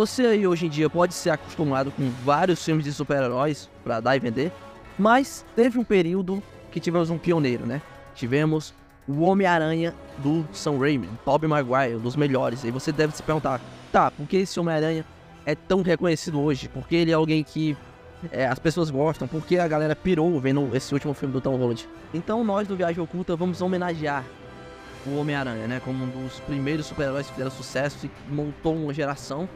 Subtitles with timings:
[0.00, 4.16] Você aí hoje em dia pode ser acostumado com vários filmes de super-heróis para dar
[4.16, 4.50] e vender,
[4.98, 6.42] mas teve um período
[6.72, 7.82] que tivemos um pioneiro, né?
[8.14, 8.72] Tivemos
[9.06, 12.64] o Homem-Aranha do Sam Raimi, Tobey Maguire, um dos melhores.
[12.64, 13.60] E você deve se perguntar,
[13.92, 15.04] tá, por que esse Homem-Aranha
[15.44, 16.66] é tão reconhecido hoje?
[16.66, 17.76] Porque ele é alguém que
[18.32, 21.86] é, as pessoas gostam, porque a galera pirou vendo esse último filme do Tom Holland.
[22.14, 24.24] Então nós do Viagem Oculta vamos homenagear
[25.06, 25.78] o Homem-Aranha, né?
[25.84, 29.46] Como um dos primeiros super-heróis que fizeram sucesso e montou uma geração.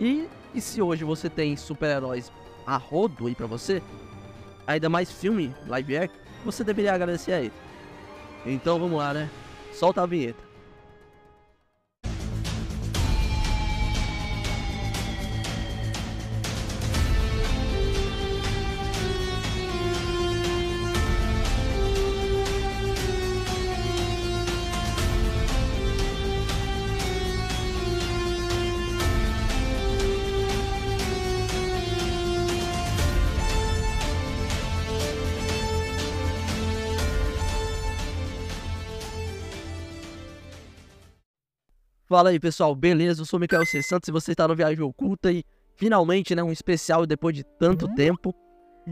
[0.00, 2.32] E, e se hoje você tem super-heróis
[2.66, 3.82] a rodo aí pra você,
[4.66, 7.52] ainda mais filme live action, você deveria agradecer a ele.
[8.46, 9.30] Então vamos lá, né?
[9.72, 10.49] Solta a vinheta.
[42.10, 43.20] Fala aí, pessoal, beleza?
[43.20, 43.80] Eu sou o Mikael C.
[43.84, 45.44] Santos e você está no Viagem Oculta e
[45.76, 48.34] finalmente, né, um especial depois de tanto tempo.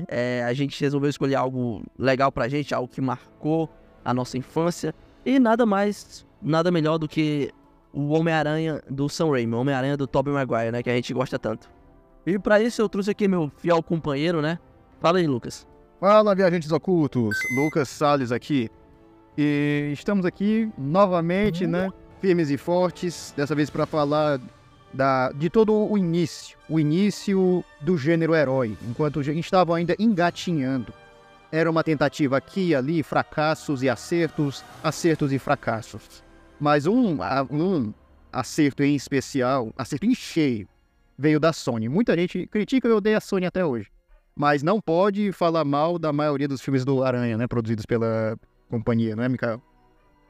[0.06, 3.69] É, a gente resolveu escolher algo legal pra gente, algo que marcou
[4.05, 4.94] a nossa infância.
[5.27, 7.50] E nada mais, nada melhor do que
[7.92, 11.41] o Homem-Aranha do Sam Raimi, o Homem-Aranha do Tobey Maguire, né, que a gente gosta
[11.41, 11.69] tanto.
[12.25, 14.60] E para isso eu trouxe aqui meu fiel companheiro, né?
[15.00, 15.66] Fala aí, Lucas.
[15.98, 17.36] Fala, viajantes ocultos.
[17.56, 18.70] Lucas Salles aqui.
[19.36, 21.91] E estamos aqui novamente, né?
[22.20, 24.41] Firmes e fortes, dessa vez para falar
[24.93, 29.94] da, de todo o início, o início do gênero herói, enquanto a gente estava ainda
[29.98, 30.93] engatinhando.
[31.50, 36.22] Era uma tentativa aqui e ali, fracassos e acertos, acertos e fracassos.
[36.60, 37.19] Mas um,
[37.50, 37.94] um
[38.32, 40.69] acerto em especial, acerto em cheio,
[41.16, 41.88] veio da Sony.
[41.88, 43.88] Muita gente critica e odeia a Sony até hoje.
[44.37, 47.47] Mas não pode falar mal da maioria dos filmes do Aranha, né?
[47.47, 48.38] Produzidos pela
[48.69, 49.60] companhia, não é, Mikael?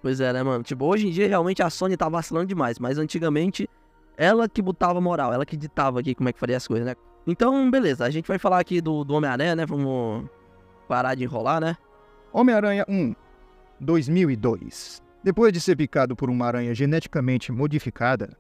[0.01, 0.63] Pois é, né, mano?
[0.63, 3.69] Tipo, hoje em dia realmente a Sony tá vacilando demais, mas antigamente
[4.17, 6.95] ela que botava moral, ela que ditava aqui como é que faria as coisas, né?
[7.27, 9.67] Então, beleza, a gente vai falar aqui do, do Homem-Aranha, né?
[9.67, 10.29] Vamos
[10.87, 11.77] parar de enrolar, né?
[12.33, 13.15] Homem-Aranha 1,
[13.81, 15.03] 2002.
[15.23, 18.37] Depois de ser picado por uma aranha geneticamente modificada,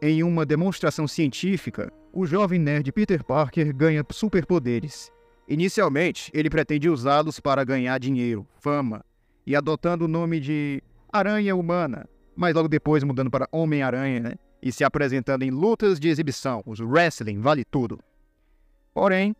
[0.00, 5.12] em uma demonstração científica, o jovem nerd Peter Parker ganha superpoderes.
[5.46, 9.04] Inicialmente, ele pretende usá-los para ganhar dinheiro, fama
[9.48, 14.34] e adotando o nome de Aranha Humana, mas logo depois mudando para Homem-Aranha, né?
[14.60, 17.98] E se apresentando em lutas de exibição, os wrestling, vale tudo.
[18.92, 19.34] Porém,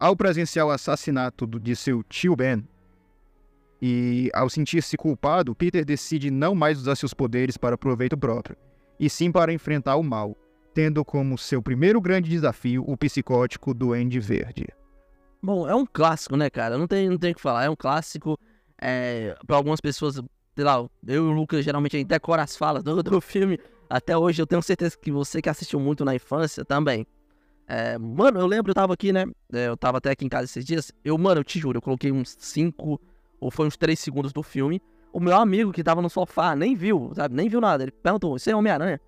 [0.00, 2.66] ao presenciar o assassinato de seu tio Ben,
[3.80, 8.56] e ao sentir-se culpado, Peter decide não mais usar seus poderes para proveito próprio,
[8.98, 10.36] e sim para enfrentar o mal,
[10.74, 14.66] tendo como seu primeiro grande desafio o psicótico Duende Verde.
[15.40, 16.76] Bom, é um clássico, né, cara?
[16.76, 17.64] Não tem, não tem o que falar.
[17.64, 18.36] É um clássico
[18.84, 22.56] é, para algumas pessoas, sei lá, eu e o Lucas geralmente a gente decora as
[22.56, 23.58] falas do, do filme.
[23.88, 27.06] Até hoje eu tenho certeza que você que assistiu muito na infância também.
[27.68, 29.24] É, mano, eu lembro, eu tava aqui, né?
[29.52, 30.90] É, eu tava até aqui em casa esses dias.
[31.04, 33.00] Eu, mano, eu te juro, eu coloquei uns 5
[33.40, 34.82] ou foi uns 3 segundos do filme.
[35.12, 37.36] O meu amigo que tava no sofá nem viu, sabe?
[37.36, 37.84] Nem viu nada.
[37.84, 39.00] Ele perguntou: Isso é Homem-Aranha?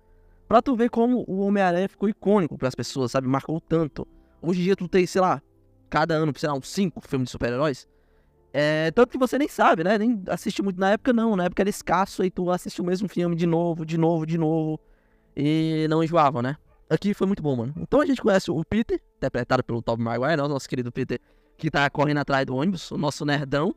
[0.47, 3.27] Pra tu ver como o Homem-Aranha ficou icônico pras pessoas, sabe?
[3.27, 4.07] Marcou tanto.
[4.41, 5.41] Hoje em dia tu tem, sei lá,
[5.89, 7.87] cada ano, sei lá, uns 5 filmes de super-heróis.
[8.57, 9.97] É, tanto que você nem sabe, né?
[9.97, 11.35] Nem assiste muito na época, não.
[11.35, 14.37] Na época era escasso e tu assistiu o mesmo filme de novo, de novo, de
[14.37, 14.79] novo.
[15.35, 16.55] E não enjoava, né?
[16.89, 17.73] Aqui foi muito bom, mano.
[17.77, 20.47] Então a gente conhece o Peter, interpretado pelo Tom Maguire, né?
[20.47, 21.19] nosso querido Peter,
[21.57, 23.75] que tá correndo atrás do ônibus, o nosso nerdão.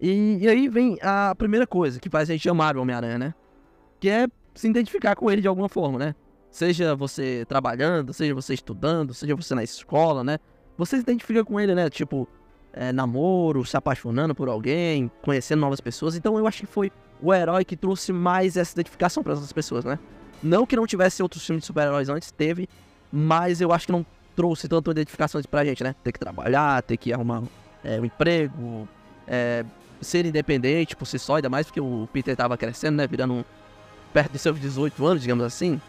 [0.00, 3.34] E, e aí vem a primeira coisa que faz a gente amar o Homem-Aranha, né?
[4.00, 4.26] Que é
[4.56, 6.16] se identificar com ele de alguma forma, né?
[6.50, 10.40] Seja você trabalhando, seja você estudando, seja você na escola, né?
[10.76, 11.88] Você se identifica com ele, né?
[11.88, 12.28] Tipo,
[12.76, 16.14] é, namoro, se apaixonando por alguém, conhecendo novas pessoas.
[16.14, 19.84] Então eu acho que foi o herói que trouxe mais essa identificação para as pessoas,
[19.84, 19.98] né?
[20.42, 22.68] Não que não tivesse outros filmes de super-heróis antes, teve,
[23.10, 24.04] mas eu acho que não
[24.36, 25.94] trouxe tanta identificação pra gente, né?
[26.04, 27.42] Ter que trabalhar, ter que arrumar
[27.82, 28.86] é, um emprego,
[29.26, 29.64] é,
[30.00, 33.06] ser independente por si só, ainda mais porque o Peter tava crescendo, né?
[33.06, 33.44] Virando um,
[34.12, 35.80] perto de seus 18 anos, digamos assim.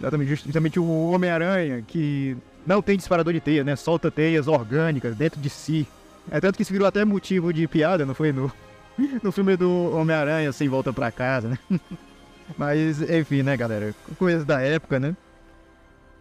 [0.00, 2.34] Exatamente, justamente o Homem-Aranha, que
[2.66, 3.76] não tem disparador de teia, né?
[3.76, 5.86] Solta teias orgânicas dentro de si.
[6.30, 8.32] É tanto que isso virou até motivo de piada, não foi?
[8.32, 8.50] No,
[9.22, 11.58] no filme do Homem-Aranha, sem volta pra casa, né?
[12.56, 13.94] Mas, enfim, né, galera?
[14.16, 15.16] Coisas da época, né?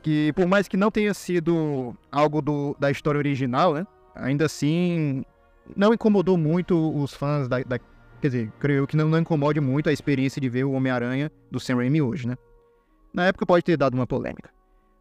[0.01, 3.85] Que por mais que não tenha sido algo do, da história original, né?
[4.15, 5.23] Ainda assim,
[5.75, 7.59] não incomodou muito os fãs da.
[7.59, 7.79] da
[8.21, 11.59] quer dizer, creio que não, não incomode muito a experiência de ver o Homem-Aranha do
[11.59, 12.35] Sam Raimi hoje, né?
[13.13, 14.49] Na época pode ter dado uma polêmica.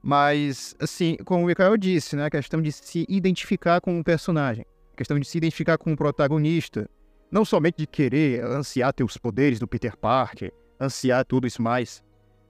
[0.03, 2.27] Mas, assim, como o Mikael disse, né?
[2.27, 4.65] A questão de se identificar com o personagem.
[4.99, 6.91] Questão de se identificar com o protagonista.
[7.31, 12.03] Não somente de querer ansiar ter os poderes do Peter Parker, ansiar tudo isso mais.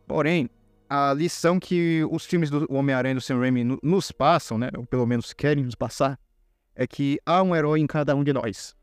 [0.07, 0.49] Porém,
[0.89, 4.71] a lição que os filmes do Homem-Aranha do Sam Raimi nos passam, né?
[4.75, 6.19] Ou pelo menos querem nos passar,
[6.75, 8.75] é que há um herói em cada um de nós.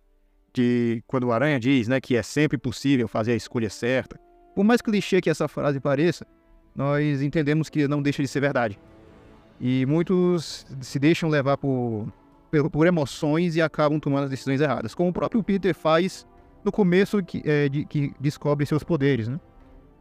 [0.54, 4.20] De quando o Aranha diz, né, que é sempre possível fazer a escolha certa.
[4.54, 6.24] Por mais clichê que essa frase pareça,
[6.76, 8.80] nós entendemos que não deixa de ser verdade.
[9.60, 12.08] E muitos se deixam levar por,
[12.62, 16.25] por, por emoções e acabam tomando as decisões erradas, como o próprio Peter faz
[16.63, 19.40] no começo que, é, de, que descobre seus poderes, né?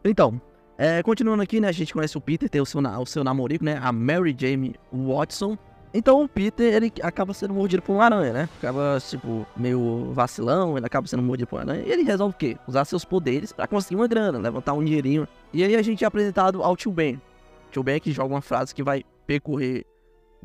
[0.04, 0.40] Então,
[0.76, 3.64] é, continuando aqui, né, a gente conhece o Peter, tem o seu, o seu namorico,
[3.64, 5.56] né, a Mary Jane Watson.
[5.96, 8.48] Então o Peter, ele acaba sendo mordido por uma aranha, né?
[8.58, 11.86] Acaba, tipo, meio vacilão, ele acaba sendo mordido por uma aranha.
[11.86, 12.56] E ele resolve o quê?
[12.66, 15.28] Usar seus poderes para conseguir uma grana, levantar um dinheirinho.
[15.52, 17.22] E aí a gente é apresentado ao Tio Ben.
[17.70, 19.86] Tio Ben que joga uma frase que vai percorrer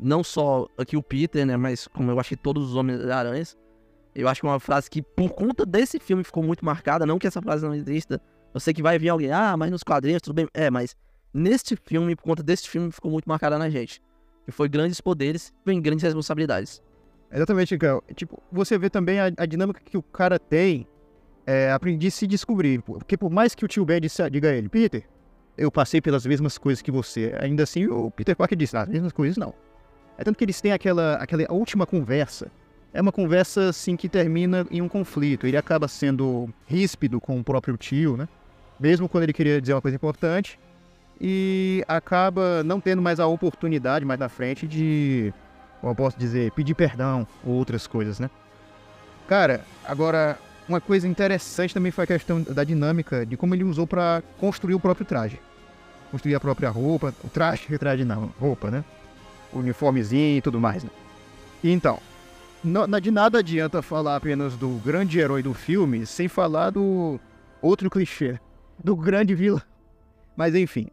[0.00, 1.56] não só aqui o Peter, né?
[1.56, 3.56] Mas como eu achei todos os Homens-Aranhas.
[4.14, 7.06] Eu acho que é uma frase que, por conta desse filme, ficou muito marcada.
[7.06, 8.20] Não que essa frase não exista,
[8.52, 10.48] eu sei que vai vir alguém, ah, mas nos quadrinhos tudo bem.
[10.52, 10.96] É, mas
[11.32, 14.02] neste filme, por conta deste filme, ficou muito marcada na gente.
[14.44, 16.82] Que foi grandes poderes, vem grandes responsabilidades.
[17.30, 18.02] Exatamente, Miguel.
[18.14, 20.88] Tipo, você vê também a, a dinâmica que o cara tem
[21.46, 22.82] é, aprendi se descobrir.
[22.82, 25.04] Porque por mais que o tio Ben disse, diga a ele, Peter,
[25.56, 27.32] eu passei pelas mesmas coisas que você.
[27.40, 29.54] Ainda assim, o Peter Parker disse, ah, as mesmas coisas não.
[30.20, 32.50] É tanto que eles têm aquela, aquela última conversa
[32.92, 35.46] é uma conversa assim que termina em um conflito.
[35.46, 38.28] Ele acaba sendo ríspido com o próprio tio, né?
[38.78, 40.58] mesmo quando ele queria dizer uma coisa importante,
[41.20, 45.32] e acaba não tendo mais a oportunidade mais na frente de,
[45.80, 48.30] como eu posso dizer, pedir perdão ou outras coisas, né?
[49.28, 53.86] Cara, agora, uma coisa interessante também foi a questão da dinâmica de como ele usou
[53.86, 55.38] para construir o próprio traje.
[56.10, 58.82] Construir a própria roupa, o traje, traje não, roupa, né?
[59.52, 60.90] Uniformezinho e tudo mais, né?
[61.62, 61.98] Então,
[62.62, 67.18] não, de nada adianta falar apenas do grande herói do filme sem falar do
[67.60, 68.38] outro clichê,
[68.82, 69.62] do grande vilão.
[70.36, 70.88] Mas enfim,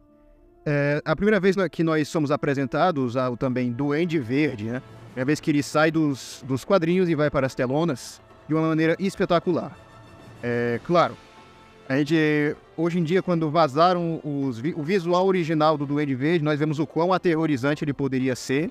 [0.64, 4.82] é, a primeira vez que nós somos apresentados ao também Duende Verde, né?
[5.16, 8.68] A vez que ele sai dos, dos quadrinhos e vai para as telonas de uma
[8.68, 9.76] maneira espetacular.
[10.42, 11.16] É, claro,
[11.88, 16.58] a gente, hoje em dia, quando vazaram os, o visual original do Duende Verde, nós
[16.58, 18.70] vemos o quão aterrorizante ele poderia ser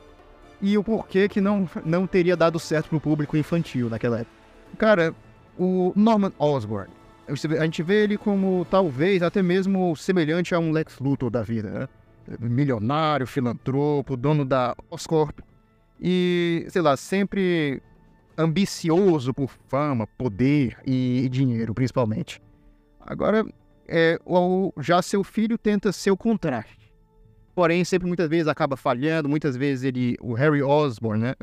[0.61, 4.35] e o porquê que não, não teria dado certo para o público infantil naquela época.
[4.77, 5.13] Cara,
[5.59, 6.89] o Norman Osborn,
[7.27, 11.69] a gente vê ele como talvez até mesmo semelhante a um Lex Luthor da vida,
[11.69, 11.87] né?
[12.39, 15.39] Milionário, filantropo, dono da Oscorp
[15.99, 17.81] e, sei lá, sempre
[18.37, 22.41] ambicioso por fama, poder e, dinheiro, principalmente.
[22.99, 23.45] Agora,
[23.87, 26.93] é, o, já seu filho tenta ser o contraste.
[27.55, 31.33] Porém, sempre muitas vezes acaba falhando, muitas vezes ele, o Harry Osborn, né,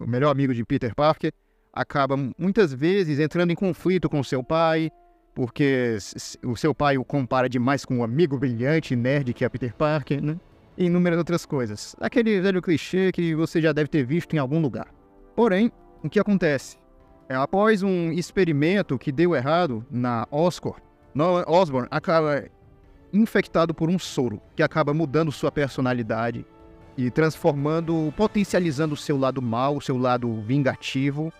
[0.00, 1.32] o melhor amigo de Peter Parker,
[1.72, 4.90] acaba muitas vezes entrando em conflito com seu pai,
[5.34, 5.96] porque
[6.44, 10.22] o seu pai o compara demais com um amigo brilhante, nerd que é Peter Parker,
[10.22, 10.38] né?
[10.76, 11.96] E inúmeras outras coisas.
[12.00, 14.88] Aquele velho clichê que você já deve ter visto em algum lugar.
[15.34, 16.78] Porém, o que acontece?
[17.28, 20.87] É, após um experimento que deu errado na Oscorp,
[21.18, 22.44] Noah Osborn acaba
[23.12, 26.46] infectado por um soro que acaba mudando sua personalidade
[26.96, 31.32] e transformando, potencializando o seu lado mal, o seu lado vingativo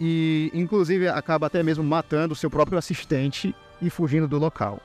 [0.00, 4.80] e inclusive acaba até mesmo matando o seu próprio assistente e fugindo do local.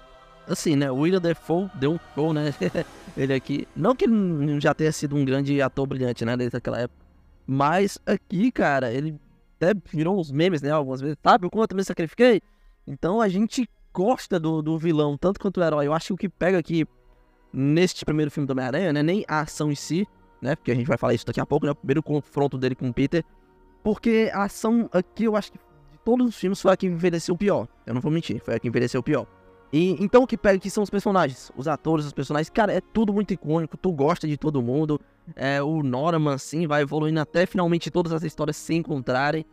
[0.46, 0.92] Assim, né?
[0.92, 2.54] O William Defoe deu um show, né?
[3.16, 3.66] ele aqui.
[3.74, 6.36] Não que ele já tenha sido um grande ator brilhante, né?
[6.36, 7.00] Desde aquela época.
[7.48, 9.18] Mas aqui, cara, ele
[9.56, 10.70] até virou uns memes, né?
[10.70, 11.16] Algumas vezes.
[11.24, 12.42] Sabe o quanto me sacrifiquei?
[12.86, 15.88] Então a gente gosta do, do vilão, tanto quanto o herói.
[15.88, 16.86] Eu acho que o que pega aqui
[17.52, 19.04] neste primeiro filme do Homem-Aranha, né?
[19.04, 20.08] Nem a ação em si,
[20.42, 20.56] né?
[20.56, 21.72] Porque a gente vai falar isso daqui a pouco, né?
[21.72, 23.24] O primeiro confronto dele com o Peter
[23.84, 25.58] porque a ação aqui, eu acho que
[25.92, 27.68] de todos os filmes foi a que envelheceu pior.
[27.86, 29.28] Eu não vou mentir, foi a que envelheceu pior.
[29.72, 32.50] E então o que pega aqui são os personagens, os atores, os personagens.
[32.50, 35.02] Cara, é tudo muito icônico, tu gosta de todo mundo.
[35.36, 39.46] É, o Norman, assim, vai evoluindo até finalmente todas as histórias se encontrarem.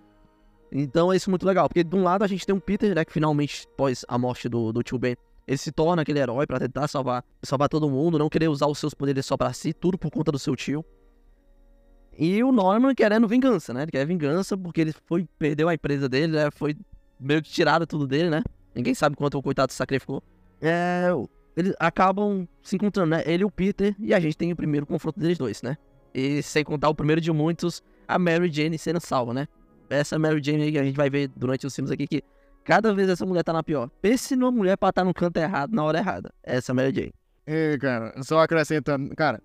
[0.72, 3.04] Então é isso muito legal, porque de um lado a gente tem um Peter, né,
[3.04, 6.60] que finalmente, após a morte do, do tio Ben, ele se torna aquele herói para
[6.60, 9.98] tentar salvar, salvar todo mundo, não querer usar os seus poderes só para si, tudo
[9.98, 10.84] por conta do seu tio.
[12.16, 13.82] E o Norman querendo vingança, né?
[13.82, 16.50] Ele quer vingança porque ele foi, perdeu a empresa dele, né?
[16.52, 16.76] Foi
[17.18, 18.42] meio que tirado tudo dele, né?
[18.74, 20.22] Ninguém sabe quanto o coitado se sacrificou.
[20.60, 21.08] É,
[21.56, 23.22] eles acabam se encontrando, né?
[23.26, 25.76] Ele e o Peter, e a gente tem o primeiro confronto deles dois, né?
[26.14, 29.48] E sem contar o primeiro de muitos, a Mary Jane sendo salva, né?
[29.90, 32.22] Essa Mary Jane que a gente vai ver durante os filmes aqui que
[32.64, 33.90] cada vez essa mulher tá na pior.
[34.00, 36.32] Pense numa mulher pra estar tá no canto errado na hora errada.
[36.42, 37.12] Essa Mary Jane.
[37.46, 39.42] É, cara, só acrescentando, cara,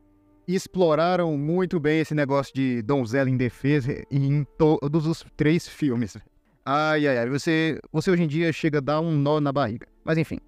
[0.47, 6.17] exploraram muito bem esse negócio de donzela indefesa em todos os três filmes.
[6.63, 9.87] Ai, ai, ai, você, você hoje em dia chega a dar um nó na barriga.
[10.03, 10.39] Mas enfim.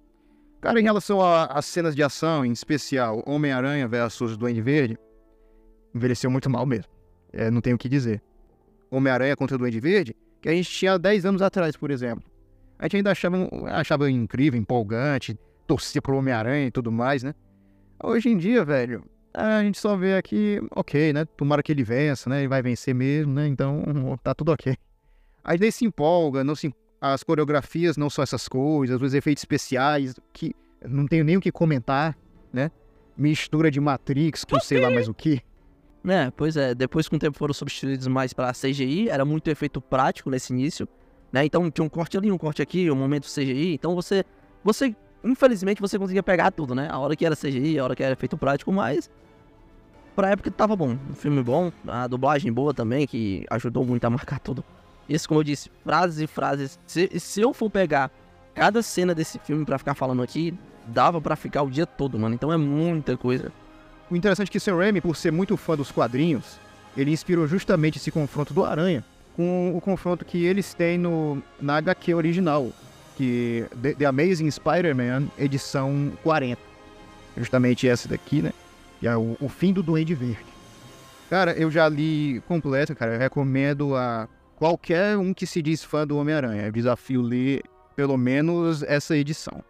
[0.60, 4.98] Cara, em relação às cenas de ação, em especial Homem-Aranha versus Duende Verde,
[5.94, 6.90] envelheceu muito mal mesmo.
[7.32, 8.20] É, não tenho o que dizer.
[8.90, 12.24] Homem-Aranha contra o Duende Verde, que a gente tinha 10 anos atrás, por exemplo.
[12.78, 17.34] A gente ainda achava, achava incrível, empolgante, torcia pro Homem-Aranha e tudo mais, né?
[18.02, 19.04] Hoje em dia, velho,
[19.34, 21.24] a gente só vê aqui, ok, né?
[21.24, 22.40] Tomara que ele vença, né?
[22.40, 23.46] Ele vai vencer mesmo, né?
[23.46, 23.82] Então,
[24.22, 24.76] tá tudo ok.
[25.44, 30.14] Aí nem se empolga, não se, as coreografias não são essas coisas, os efeitos especiais,
[30.32, 30.54] que
[30.86, 32.16] não tenho nem o que comentar,
[32.52, 32.70] né?
[33.16, 35.40] Mistura de Matrix com sei lá mais o que.
[36.06, 39.80] É, pois é, depois com o tempo foram substituídos mais para CGI, era muito efeito
[39.80, 40.88] prático nesse início,
[41.32, 41.44] né?
[41.44, 44.24] Então tinha um corte ali, um corte aqui, um momento CGI, então você
[44.62, 46.88] você infelizmente você conseguia pegar tudo, né?
[46.90, 49.10] A hora que era CGI, a hora que era efeito prático, mas
[50.14, 50.96] pra época tava bom.
[51.10, 54.64] Um filme bom, a dublagem boa também, que ajudou muito a marcar tudo.
[55.08, 56.78] Isso, como eu disse, frases e frases.
[56.86, 58.10] Se, se eu for pegar
[58.54, 60.54] cada cena desse filme para ficar falando aqui,
[60.86, 62.34] dava para ficar o dia todo, mano.
[62.34, 63.52] Então é muita coisa.
[64.10, 66.58] O interessante é que Sam Raimi, por ser muito fã dos quadrinhos,
[66.96, 69.04] ele inspirou justamente esse confronto do Aranha
[69.38, 72.72] com o confronto que eles têm no, na HQ original,
[73.16, 76.60] que The, The Amazing Spider-Man, edição 40.
[77.36, 78.52] Justamente essa daqui, né?
[78.98, 80.44] Que é o, o fim do Duende Verde.
[81.30, 83.14] Cara, eu já li completo, cara.
[83.14, 86.66] Eu recomendo a qualquer um que se diz fã do Homem-Aranha.
[86.66, 87.62] Eu desafio ler
[87.94, 89.62] pelo menos essa edição.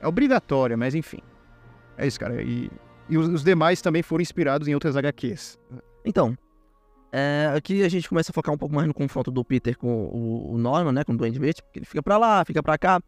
[0.00, 1.20] É obrigatória, mas enfim.
[1.98, 2.40] É isso, cara.
[2.40, 2.70] E,
[3.10, 5.58] e os, demais também foram inspirados em outras HQs.
[6.04, 6.36] Então,
[7.12, 10.04] é, aqui a gente começa a focar um pouco mais no confronto do Peter com
[10.06, 11.04] o, o Norman, né?
[11.04, 13.00] Com o Duende Verde, porque ele fica pra lá, fica pra cá.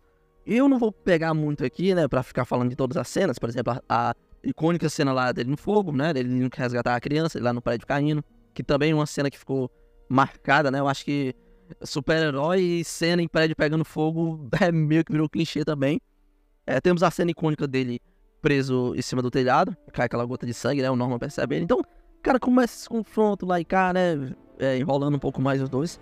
[0.44, 2.08] Eu não vou pegar muito aqui, né?
[2.08, 3.38] Pra ficar falando de todas as cenas.
[3.38, 6.10] Por exemplo, a, a icônica cena lá dele no fogo, né?
[6.16, 8.24] Ele indo resgatar a criança, ele lá no prédio caindo.
[8.52, 9.70] Que também é uma cena que ficou
[10.08, 10.80] marcada, né?
[10.80, 11.34] Eu acho que
[11.82, 16.00] super-herói e cena em prédio pegando fogo é meio que virou clichê também.
[16.66, 18.00] É, temos a cena icônica dele
[18.42, 20.90] preso em cima do telhado, cai aquela gota de sangue, né?
[20.90, 21.64] O Norman percebe ele.
[21.64, 21.80] Então,
[22.20, 24.34] cara, começa esse confronto lá e cá, né?
[24.58, 26.00] É, enrolando um pouco mais os dois.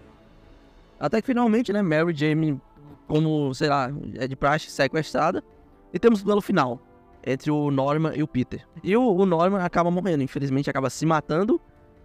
[0.99, 1.83] Até que finalmente, né?
[1.83, 2.61] Mary Jane,
[3.07, 5.45] como, sei lá, é de praxe, sequestrada.
[5.93, 6.81] E temos o duelo final
[7.25, 8.67] entre o Norman e o Peter.
[8.83, 11.61] E o, o Norman acaba morrendo, infelizmente acaba se matando.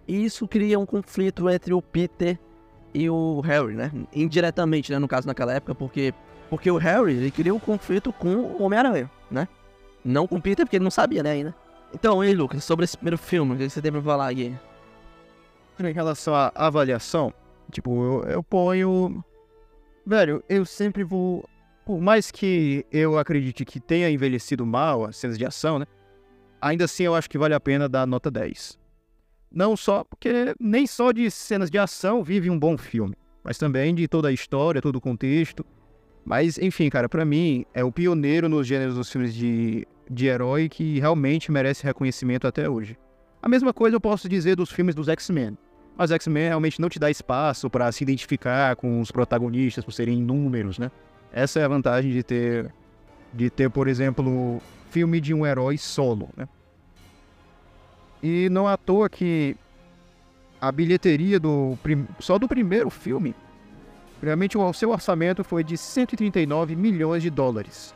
[0.06, 2.38] E isso cria um conflito entre o Peter
[2.94, 3.90] e o Harry, né?
[4.14, 4.98] Indiretamente, né?
[4.98, 6.14] No caso, naquela época, porque,
[6.48, 9.48] porque o Harry, ele cria um conflito com o Homem-Aranha, né?
[10.06, 11.54] Não com Peter, porque ele não sabia, né, ainda.
[11.92, 14.54] Então, e Lucas, sobre esse primeiro filme, o que você tem pra falar aqui?
[15.80, 17.34] Em relação à avaliação,
[17.72, 19.24] tipo, eu, eu ponho.
[20.06, 21.44] Velho, eu sempre vou.
[21.84, 25.86] Por mais que eu acredite que tenha envelhecido mal as cenas de ação, né?
[26.60, 28.78] Ainda assim eu acho que vale a pena dar nota 10.
[29.50, 33.94] Não só porque nem só de cenas de ação vive um bom filme, mas também
[33.94, 35.64] de toda a história, todo o contexto.
[36.24, 40.68] Mas, enfim, cara, para mim é o pioneiro nos gêneros dos filmes de de herói
[40.68, 42.96] que realmente merece reconhecimento até hoje.
[43.42, 45.56] A mesma coisa eu posso dizer dos filmes dos X-Men.
[45.96, 50.18] Mas X-Men realmente não te dá espaço para se identificar com os protagonistas por serem
[50.18, 50.90] inúmeros, né?
[51.32, 52.72] Essa é a vantagem de ter,
[53.32, 54.60] de ter, por exemplo,
[54.90, 56.48] filme de um herói solo, né?
[58.22, 59.56] E não à toa que
[60.60, 61.78] a bilheteria do
[62.18, 63.34] só do primeiro filme,
[64.22, 67.94] realmente o seu orçamento foi de 139 milhões de dólares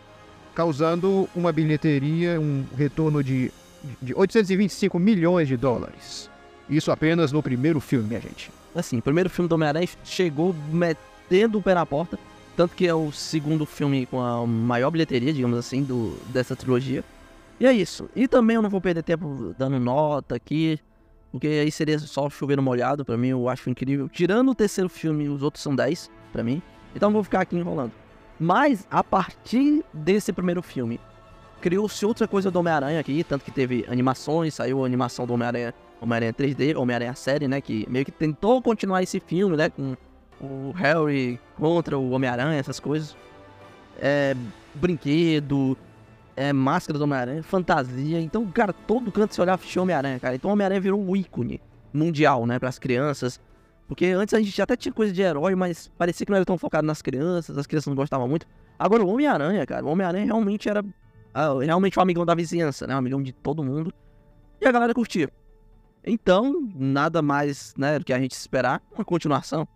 [0.54, 3.52] causando uma bilheteria, um retorno de,
[4.00, 6.30] de 825 milhões de dólares.
[6.68, 8.50] Isso apenas no primeiro filme, minha gente.
[8.74, 12.18] Assim, o primeiro filme do Homem-Aranha chegou metendo o pé na porta,
[12.56, 17.02] tanto que é o segundo filme com a maior bilheteria, digamos assim, do, dessa trilogia.
[17.58, 18.08] E é isso.
[18.14, 20.78] E também eu não vou perder tempo dando nota aqui,
[21.32, 24.08] porque aí seria só chover molhado, pra mim eu acho incrível.
[24.08, 26.62] Tirando o terceiro filme, os outros são 10, pra mim.
[26.94, 27.92] Então vou ficar aqui enrolando.
[28.42, 30.98] Mas, a partir desse primeiro filme,
[31.60, 35.74] criou-se outra coisa do Homem-Aranha aqui, tanto que teve animações, saiu a animação do Homem-Aranha,
[36.00, 39.94] Homem-Aranha 3D, Homem-Aranha série, né, que meio que tentou continuar esse filme, né, com
[40.40, 43.14] o Harry contra o Homem-Aranha, essas coisas.
[44.00, 44.34] É,
[44.74, 45.76] brinquedo,
[46.34, 48.18] é, máscara do Homem-Aranha, fantasia.
[48.18, 50.34] Então, cara, todo canto se olhava tinha Homem-Aranha, cara.
[50.34, 51.60] Então, Homem-Aranha virou um ícone
[51.92, 53.38] mundial, né, para as crianças.
[53.90, 56.56] Porque antes a gente até tinha coisa de herói, mas parecia que não era tão
[56.56, 58.46] focado nas crianças, as crianças não gostavam muito.
[58.78, 62.94] Agora o Homem-Aranha, cara, o Homem-Aranha realmente era uh, realmente um amigão da vizinhança, né?
[62.94, 63.92] Um amigão de todo mundo.
[64.60, 65.28] E a galera curtia.
[66.04, 69.66] Então, nada mais, né, do que a gente esperar uma continuação.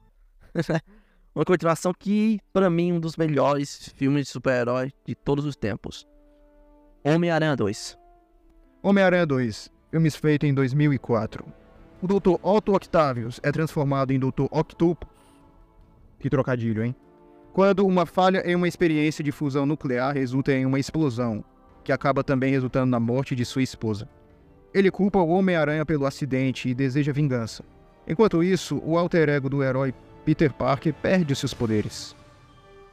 [1.35, 6.07] uma continuação que, para mim, um dos melhores filmes de super-herói de todos os tempos.
[7.03, 7.99] Homem-Aranha 2.
[8.81, 11.64] Homem-Aranha 2 filmes feitos em 2004.
[12.05, 12.35] O Dr.
[12.43, 14.45] Otto Octavius é transformado em Dr.
[14.51, 15.09] Octopus.
[16.19, 16.95] Que trocadilho, hein?
[17.51, 21.43] Quando uma falha em uma experiência de fusão nuclear resulta em uma explosão,
[21.83, 24.07] que acaba também resultando na morte de sua esposa.
[24.75, 27.65] Ele culpa o Homem-Aranha pelo acidente e deseja vingança.
[28.07, 29.95] Enquanto isso, o alter ego do herói
[30.27, 32.15] Peter Parker perde seus poderes.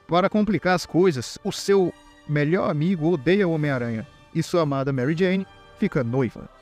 [0.07, 1.93] Para complicar as coisas, o seu
[2.29, 5.45] melhor amigo odeia o Homem-Aranha e sua amada Mary Jane
[5.77, 6.60] fica noiva.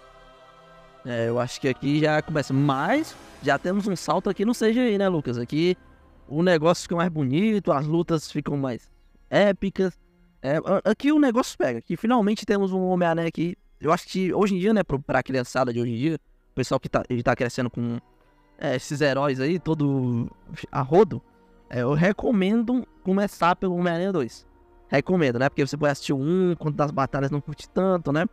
[1.06, 2.54] É, eu acho que aqui já começa.
[2.54, 5.38] Mas já temos um salto aqui no CGI, né, Lucas?
[5.38, 5.78] Aqui
[6.28, 8.90] o negócio fica mais bonito, as lutas ficam mais
[9.30, 9.98] épicas.
[10.42, 11.82] É, aqui o negócio pega.
[11.82, 13.58] Que finalmente temos um Homem-Aranha aqui.
[13.80, 16.20] Eu acho que hoje em dia, né, pra criançada de hoje em dia,
[16.52, 17.98] o pessoal que tá, tá crescendo com
[18.58, 20.30] é, esses heróis aí, todo
[20.72, 21.22] a rodo,
[21.70, 24.46] é, eu recomendo começar pelo Homem-Aranha 2.
[24.90, 25.50] Recomendo, né?
[25.50, 28.26] Porque você pode assistir um, quando das batalhas não curte tanto, né?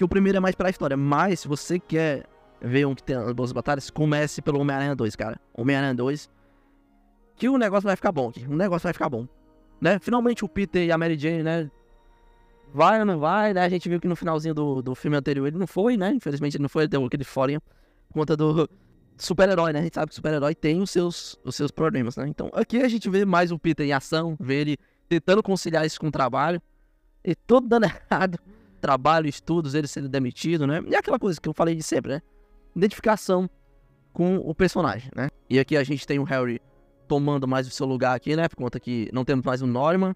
[0.00, 0.96] Que o primeiro é mais pra história.
[0.96, 2.24] Mas se você quer
[2.58, 5.38] ver um que tem boas batalhas, comece pelo Homem-Aranha 2, cara.
[5.52, 6.30] Homem-Aranha 2.
[7.36, 8.46] Que o negócio vai ficar bom aqui.
[8.46, 9.28] O negócio vai ficar bom.
[9.78, 9.98] Né?
[9.98, 11.70] Finalmente o Peter e a Mary Jane, né?
[12.72, 13.62] Vai ou não vai, né?
[13.62, 16.14] A gente viu que no finalzinho do, do filme anterior ele não foi, né?
[16.14, 17.60] Infelizmente ele não foi, ele deu aquele fora
[18.08, 18.66] por conta do,
[19.18, 19.80] super-herói, né?
[19.80, 22.26] A gente sabe que super-herói tem os seus, os seus problemas, né?
[22.26, 24.78] Então aqui a gente vê mais o Peter em ação, vê ele
[25.10, 26.58] tentando conciliar isso com o trabalho
[27.22, 28.38] e tudo dando errado.
[28.80, 30.82] Trabalho, estudos, ele sendo demitido, né?
[30.86, 32.22] E aquela coisa que eu falei de sempre, né?
[32.74, 33.48] Identificação
[34.12, 35.28] com o personagem, né?
[35.48, 36.60] E aqui a gente tem o Harry
[37.06, 38.48] tomando mais o seu lugar aqui, né?
[38.48, 40.14] Por conta que não temos mais o Norman,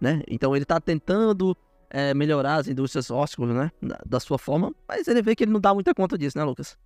[0.00, 0.22] né?
[0.28, 1.56] Então ele tá tentando
[1.90, 3.70] é, melhorar as indústrias ósculas, né?
[4.06, 6.78] Da, sua forma, mas ele vê que ele não dá muita conta disso, né, Lucas?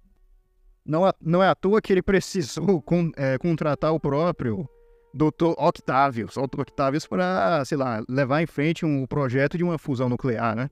[0.85, 4.69] Não, não é à toa que ele precisou con, é, contratar o próprio
[5.15, 5.55] Dr.
[5.57, 6.61] Octavius, Dr.
[6.61, 10.69] Octavius para, sei lá, levar em frente um projeto de uma fusão nuclear, né?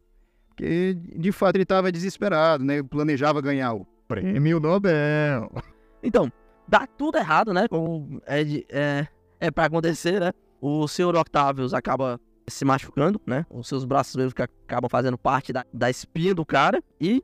[0.54, 2.82] Porque, de fato, ele estava desesperado, né?
[2.82, 5.50] Planejava ganhar o prêmio Nobel.
[6.04, 6.32] Então,
[6.66, 7.68] dá tudo errado, né?
[7.68, 9.06] Como é, é,
[9.38, 10.32] é para acontecer, né?
[10.60, 13.46] O senhor Octavius acaba se machucando, né?
[13.48, 16.82] Os seus braços mesmo que acabam fazendo parte da, da espinha do cara.
[17.00, 17.22] E,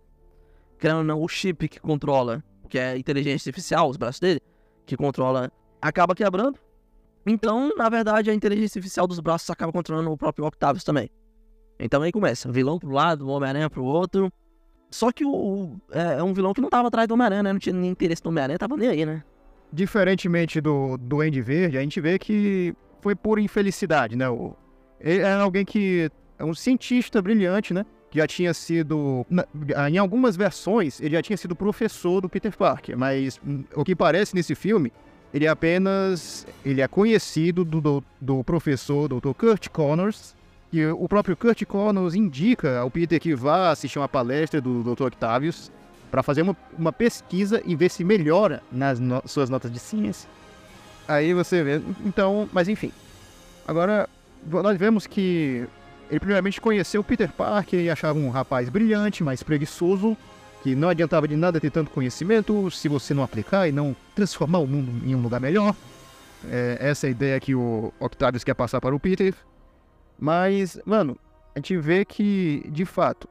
[0.78, 4.40] querendo o chip que controla que é inteligência artificial, os braços dele,
[4.86, 5.50] que controla,
[5.82, 6.58] acaba quebrando.
[7.26, 11.10] Então, na verdade, a inteligência artificial dos braços acaba controlando o próprio Octavius também.
[11.78, 14.32] Então aí começa, vilão pro lado, o Homem-Aranha pro outro.
[14.90, 17.52] Só que o, é, é, um vilão que não tava atrás do Homem-Aranha, né?
[17.52, 19.22] Não tinha nem interesse no Homem-Aranha, tava nem aí, né?
[19.72, 24.28] Diferentemente do, Andy Verde, a gente vê que foi por infelicidade, né?
[24.28, 24.56] O,
[24.98, 27.84] ele é alguém que é um cientista brilhante, né?
[28.10, 29.26] já tinha sido.
[29.90, 33.94] Em algumas versões, ele já tinha sido professor do Peter Parker, mas hum, o que
[33.94, 34.92] parece nesse filme,
[35.32, 36.46] ele é apenas.
[36.64, 39.32] Ele é conhecido do, do, do professor Dr.
[39.36, 40.34] Kurt Connors,
[40.70, 45.04] que o próprio Kurt Connors indica ao Peter que vá assistir uma palestra do Dr.
[45.04, 45.70] Octavius
[46.10, 50.28] para fazer uma, uma pesquisa e ver se melhora nas no, suas notas de ciência.
[51.06, 51.80] Aí você vê.
[52.04, 52.92] Então, mas enfim.
[53.66, 54.08] Agora,
[54.46, 55.66] nós vemos que
[56.10, 60.16] ele primeiramente conheceu Peter Parker e achava um rapaz brilhante, mas preguiçoso,
[60.62, 64.58] que não adiantava de nada ter tanto conhecimento se você não aplicar e não transformar
[64.58, 65.74] o mundo em um lugar melhor.
[66.48, 69.34] É, essa é a ideia que o Octavius quer passar para o Peter.
[70.18, 71.16] Mas, mano,
[71.54, 73.28] a gente vê que, de fato,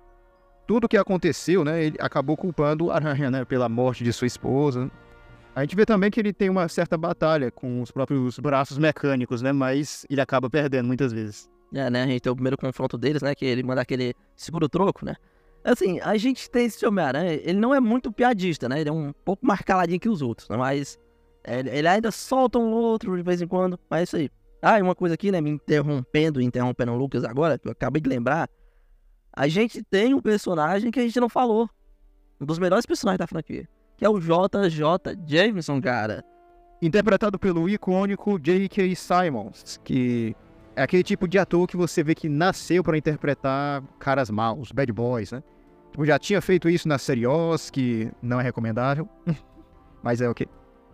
[0.65, 4.89] tudo que aconteceu, né, ele acabou culpando Aranha, né, pela morte de sua esposa.
[5.55, 9.41] A gente vê também que ele tem uma certa batalha com os próprios braços mecânicos,
[9.41, 11.49] né, mas ele acaba perdendo muitas vezes.
[11.73, 12.03] É, né?
[12.03, 13.35] A gente tem o primeiro confronto deles, né?
[13.35, 15.15] Que ele manda aquele seguro-troco, né?
[15.63, 18.79] Assim, a gente tem esse Homem-Aranha, ele não é muito piadista, né?
[18.79, 20.55] Ele é um pouco mais caladinho que os outros, né?
[20.55, 20.97] Mas
[21.45, 24.29] ele ainda solta um outro de vez em quando, mas é isso aí.
[24.61, 25.39] Ah, e uma coisa aqui, né?
[25.39, 28.49] Me interrompendo, interrompendo o Lucas agora, que eu acabei de lembrar.
[29.31, 31.69] A gente tem um personagem que a gente não falou.
[32.41, 33.67] Um dos melhores personagens da franquia.
[33.95, 36.23] Que é o JJ Jameson, cara.
[36.81, 38.95] Interpretado pelo icônico J.K.
[38.95, 40.35] Simons, que
[40.75, 44.91] é aquele tipo de ator que você vê que nasceu para interpretar caras maus, bad
[44.91, 45.41] boys, né?
[45.91, 49.09] Tipo, já tinha feito isso na série Oz, que não é recomendável,
[50.03, 50.47] mas é o okay.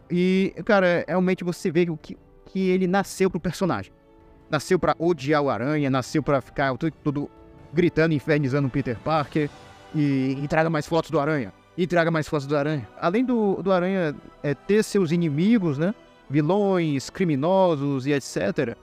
[0.10, 3.92] E, cara, realmente você vê que, que ele nasceu pro personagem.
[4.50, 7.30] Nasceu para odiar o Aranha, nasceu para ficar tudo
[7.74, 9.50] gritando, infernizando o Peter Parker
[9.96, 11.52] e, e traga mais fotos do Aranha.
[11.76, 12.88] E traga mais fotos do Aranha.
[13.02, 15.96] Além do, do Aranha é, ter seus inimigos, né?
[16.30, 18.78] Vilões, criminosos e etc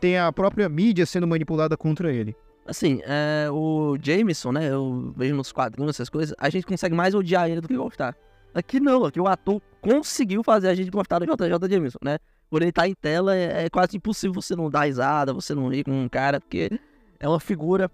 [0.00, 2.34] tem a própria mídia sendo manipulada contra ele.
[2.66, 4.70] Assim, é, o Jameson, né?
[4.70, 8.16] Eu vejo nos quadrinhos essas coisas, a gente consegue mais odiar ele do que gostar.
[8.54, 12.18] Aqui não, aqui o ator conseguiu fazer a gente gostar do JJ Jameson, né?
[12.52, 15.54] Por ele estar tá em tela, é, é, quase impossível você não dar risada, você
[15.54, 16.70] não rir com um cara, porque
[17.18, 17.90] é uma figura.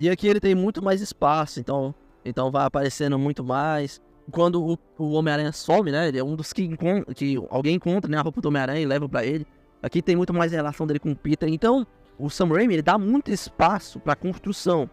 [0.00, 4.02] E aqui ele tem muito mais espaço, então Então vai aparecendo muito mais.
[4.32, 6.08] Quando o, o Homem-Aranha some, né?
[6.08, 6.76] Ele é um dos que,
[7.14, 9.46] que alguém encontra né, a roupa do Homem-Aranha e leva para ele.
[9.80, 11.48] Aqui tem muito mais relação dele com o Peter.
[11.48, 11.86] Então,
[12.18, 14.90] o Sam Raimi ele dá muito espaço pra construção.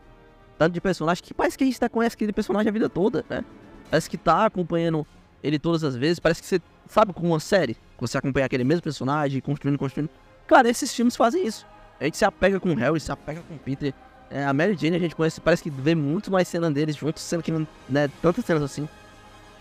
[0.59, 3.25] Tanto de personagem que parece que a gente tá, conhece aquele personagem a vida toda,
[3.27, 3.43] né?
[3.89, 5.07] Parece que tá acompanhando
[5.43, 6.19] ele todas as vezes.
[6.19, 7.77] Parece que você sabe com uma série.
[7.99, 10.09] Você acompanha aquele mesmo personagem, construindo, construindo.
[10.47, 11.65] Cara, esses filmes fazem isso.
[11.99, 13.93] A gente se apega com o Harry, se apega com o Peter.
[14.29, 17.21] É, a Mary Jane a gente conhece, parece que vê muito mais cena deles juntos,
[17.21, 17.51] sendo que
[17.89, 18.87] né, tantas cenas assim.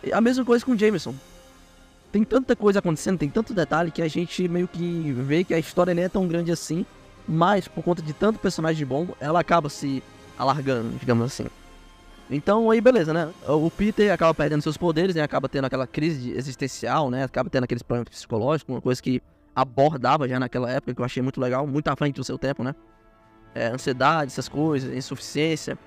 [0.02, 1.14] E a mesma coisa com o Jameson.
[2.12, 5.58] Tem tanta coisa acontecendo, tem tanto detalhe que a gente meio que vê que a
[5.58, 6.84] história nem é tão grande assim,
[7.26, 10.02] mas por conta de tanto personagem bom, ela acaba se
[10.36, 11.46] alargando, digamos assim.
[12.30, 13.30] Então aí beleza, né?
[13.48, 15.22] O Peter acaba perdendo seus poderes, né?
[15.22, 17.24] Acaba tendo aquela crise existencial, né?
[17.24, 19.20] Acaba tendo aqueles problemas psicológicos, uma coisa que
[19.54, 22.62] abordava já naquela época, que eu achei muito legal, muito à frente do seu tempo,
[22.62, 22.74] né?
[23.54, 25.78] é, ansiedade, essas coisas, insuficiência.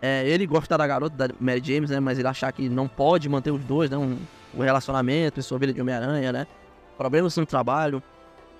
[0.00, 2.00] É, ele gosta da garota, da Mary James, né?
[2.00, 3.96] Mas ele achar que não pode manter os dois, né?
[3.96, 4.18] Um,
[4.54, 6.46] um relacionamento sua vida de Homem-Aranha, né?
[6.98, 8.02] Problemas no trabalho.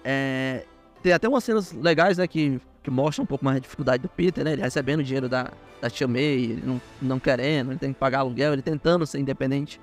[0.05, 0.65] É,
[1.03, 2.27] tem até umas cenas legais, né?
[2.27, 4.53] Que, que mostram um pouco mais a dificuldade do Peter, né?
[4.53, 8.21] Ele recebendo dinheiro da, da Tia May, ele não, não querendo, ele tem que pagar
[8.21, 9.81] aluguel, ele tentando ser independente.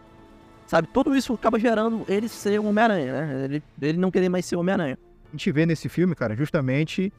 [0.67, 0.87] Sabe?
[0.93, 3.45] Tudo isso acaba gerando ele ser um Homem-Aranha, né?
[3.45, 4.97] Ele, ele não querer mais ser Homem-Aranha.
[5.27, 7.11] A gente vê nesse filme, cara, justamente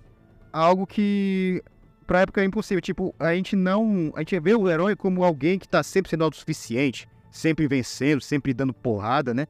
[0.52, 1.62] algo que
[2.06, 2.80] pra época é impossível.
[2.80, 4.12] Tipo, a gente não.
[4.16, 8.52] A gente vê o herói como alguém que tá sempre sendo autossuficiente, sempre vencendo, sempre
[8.52, 9.46] dando porrada, né?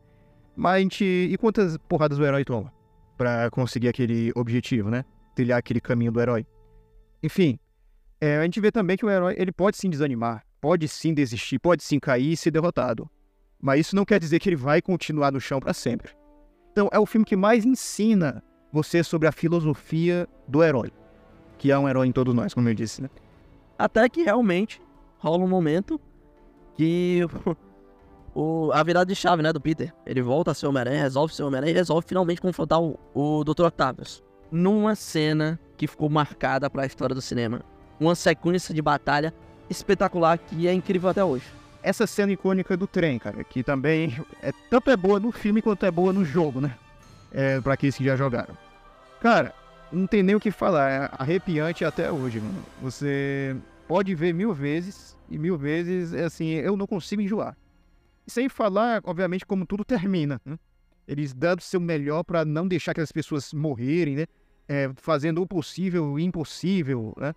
[0.54, 1.04] Mas a gente.
[1.04, 2.72] E quantas porradas o herói toma?
[3.16, 5.04] Pra conseguir aquele objetivo, né?
[5.40, 6.46] Trilhar aquele caminho do herói.
[7.22, 7.59] Enfim,
[8.20, 11.59] é, a gente vê também que o herói ele pode sim desanimar, pode sim desistir,
[11.59, 13.09] pode sim cair e ser derrotado.
[13.59, 16.12] Mas isso não quer dizer que ele vai continuar no chão para sempre.
[16.72, 20.92] Então é o filme que mais ensina você sobre a filosofia do herói,
[21.57, 23.09] que é um herói em todos nós, como eu disse, né?
[23.79, 24.79] Até que realmente
[25.16, 25.98] rola um momento
[26.74, 27.22] que
[28.35, 31.44] o, a virada de chave, né, do Peter, ele volta a ser Homem-Aranha, resolve ser
[31.44, 33.64] Homem-Aranha e resolve finalmente confrontar o, o Dr.
[33.64, 34.22] Octavius.
[34.50, 37.62] Numa cena que ficou marcada para a história do cinema.
[37.98, 39.32] Uma sequência de batalha
[39.68, 41.44] espetacular que é incrível até hoje.
[41.82, 45.86] Essa cena icônica do trem, cara, que também é tanto é boa no filme quanto
[45.86, 46.74] é boa no jogo, né?
[47.32, 48.56] é, para aqueles que já jogaram.
[49.20, 49.54] Cara,
[49.92, 52.64] não tem nem o que falar, é arrepiante até hoje, mano.
[52.82, 57.56] Você pode ver mil vezes e mil vezes, é assim, eu não consigo enjoar.
[58.26, 60.40] sem falar, obviamente, como tudo termina.
[60.44, 60.56] Né?
[61.06, 64.26] Eles dando o seu melhor para não deixar aquelas pessoas morrerem, né?
[64.72, 67.35] É, fazendo o possível e o impossível, né?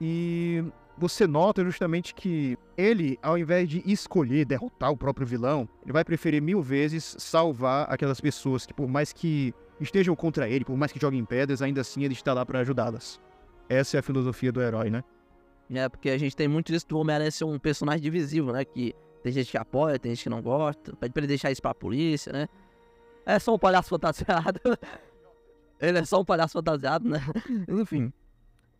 [0.00, 0.64] E
[0.98, 6.04] você nota justamente que ele, ao invés de escolher derrotar o próprio vilão, ele vai
[6.04, 10.90] preferir mil vezes salvar aquelas pessoas que, por mais que estejam contra ele, por mais
[10.90, 13.20] que joguem pedras, ainda assim ele está lá para ajudá-las.
[13.68, 15.04] Essa é a filosofia do herói, né?
[15.72, 18.64] É, porque a gente tem muito isso do Homem-Aranha ser um personagem divisível, né?
[18.64, 21.62] Que tem gente que apoia, tem gente que não gosta, pede pra ele deixar isso
[21.62, 22.48] pra polícia, né?
[23.24, 24.60] É só um palhaço fantasiado.
[25.80, 27.20] ele é só um palhaço fantasiado, né?
[27.68, 28.12] Enfim.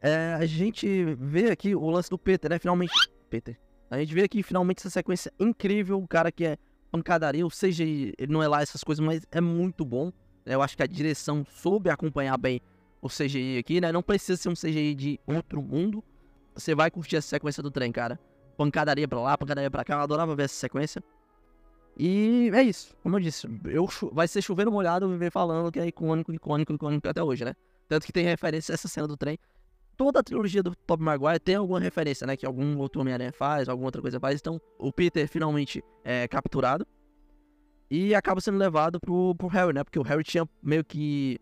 [0.00, 2.58] É, a gente vê aqui o lance do Peter, né?
[2.58, 2.92] Finalmente.
[3.30, 3.58] Peter.
[3.90, 5.98] A gente vê aqui finalmente essa sequência incrível.
[5.98, 6.58] O cara que é
[6.90, 10.12] pancadaria, ou seja, ele não é lá essas coisas, mas é muito bom.
[10.44, 12.60] Eu acho que a direção soube acompanhar bem
[13.00, 13.90] o CGI aqui, né?
[13.92, 16.04] Não precisa ser um CGI de outro mundo.
[16.54, 18.18] Você vai curtir essa sequência do trem, cara.
[18.56, 19.94] Pancadaria pra lá, pancadaria pra cá.
[19.94, 21.02] Eu adorava ver essa sequência.
[21.96, 22.94] E é isso.
[23.02, 27.08] Como eu disse, eu, vai ser chovendo molhado viver falando que é icônico, icônico, icônico
[27.08, 27.54] até hoje, né?
[27.88, 29.38] Tanto que tem referência a essa cena do trem
[29.96, 32.36] toda a trilogia do Tobey Maguire tem alguma referência, né?
[32.36, 34.40] Que algum outro Homem-Aranha faz, alguma outra coisa faz.
[34.40, 36.86] Então, o Peter finalmente é capturado
[37.90, 39.84] e acaba sendo levado pro, pro Harry, né?
[39.84, 41.38] Porque o Harry tinha meio que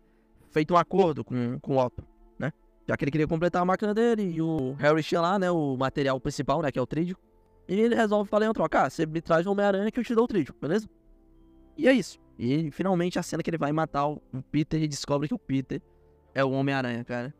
[0.51, 2.03] feito um acordo com, com o Otto,
[2.37, 2.51] né?
[2.87, 5.49] Já que ele queria completar a máquina dele e o Harry tinha lá, né?
[5.51, 6.71] O material principal, né?
[6.71, 7.17] Que é o trídio.
[7.67, 10.13] E ele resolve falar em troca, ah, você me traz o Homem-Aranha que eu te
[10.13, 10.89] dou o trídio, beleza?
[11.77, 12.19] E é isso.
[12.37, 14.21] E finalmente a cena que ele vai matar o
[14.51, 15.81] Peter e descobre que o Peter
[16.33, 17.33] é o Homem-Aranha, cara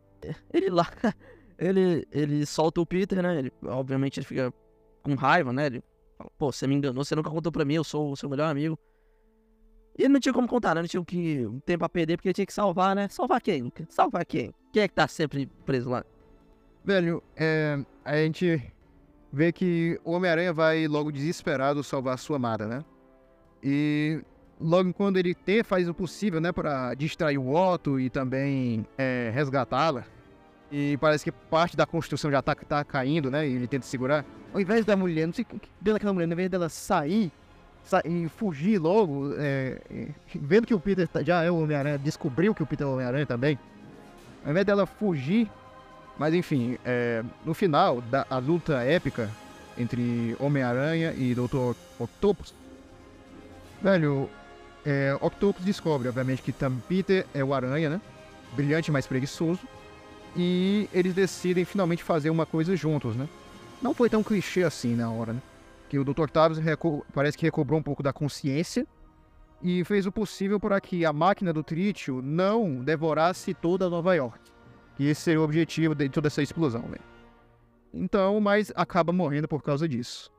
[0.52, 0.86] ele lá,
[1.58, 3.38] ele, ele solta o Peter, né?
[3.38, 4.52] Ele, obviamente ele fica
[5.02, 5.66] com raiva, né?
[5.66, 5.82] Ele
[6.16, 8.50] fala, pô, você me enganou, você nunca contou pra mim, eu sou o seu melhor
[8.50, 8.78] amigo.
[9.96, 10.80] E ele não tinha como contar, né?
[10.80, 13.08] Não tinha que, um tempo a perder, porque ele tinha que salvar, né?
[13.08, 13.72] Salvar quem?
[13.88, 14.52] Salvar quem?
[14.72, 16.04] Quem é que tá sempre preso lá?
[16.84, 18.60] Velho, é, a gente
[19.34, 22.84] vê que o Homem-Aranha vai logo desesperado salvar sua amada, né?
[23.62, 24.22] E
[24.60, 29.32] logo quando ele tem, faz o possível, né, para distrair o Otto e também é,
[29.34, 30.04] resgatá-la,
[30.70, 33.46] e parece que parte da construção já tá, tá caindo, né?
[33.46, 34.24] E ele tenta segurar.
[34.52, 37.32] Ao invés da mulher, não sei o que deu daquela mulher, ao invés dela sair
[38.04, 39.80] e fugir logo, é,
[40.34, 42.92] vendo que o Peter tá, já é o Homem-Aranha, descobriu que o Peter é o
[42.94, 43.58] Homem-Aranha também.
[44.44, 45.50] Ao invés dela fugir,
[46.18, 49.30] mas enfim, é, no final da a luta épica,
[49.76, 51.74] entre Homem-Aranha e Dr.
[51.98, 52.54] Octopus.
[53.82, 54.28] Velho,
[54.84, 58.00] é, Octopus descobre, obviamente, que Tom Peter é o Aranha, né?
[58.54, 59.60] Brilhante, mas preguiçoso.
[60.36, 63.28] E eles decidem finalmente fazer uma coisa juntos, né?
[63.82, 65.42] Não foi tão clichê assim na hora, né?
[65.88, 66.22] Que o Dr.
[66.22, 66.60] Octavius
[67.12, 68.86] parece que recobrou um pouco da consciência
[69.62, 74.53] e fez o possível para que a máquina do trítio não devorasse toda Nova York.
[74.96, 76.84] Que esse seria o objetivo de toda essa explosão?
[77.92, 80.30] Então, mas acaba morrendo por causa disso.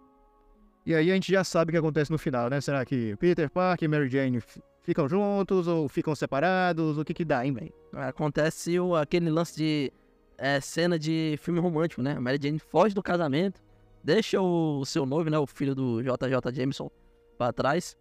[0.86, 2.62] E aí a gente já sabe o que acontece no final, né?
[2.62, 4.40] Será que Peter Parker e Mary Jane
[4.82, 6.98] ficam juntos ou ficam separados?
[6.98, 7.74] O que que dá, hein, velho?
[7.94, 9.92] Acontece o, aquele lance de
[10.38, 12.20] é, cena de filme romântico, né?
[12.20, 13.62] Mary Jane foge do casamento,
[14.04, 15.40] deixa o, o seu noivo, né?
[15.40, 16.90] O filho do JJ Jameson
[17.38, 17.98] pra trás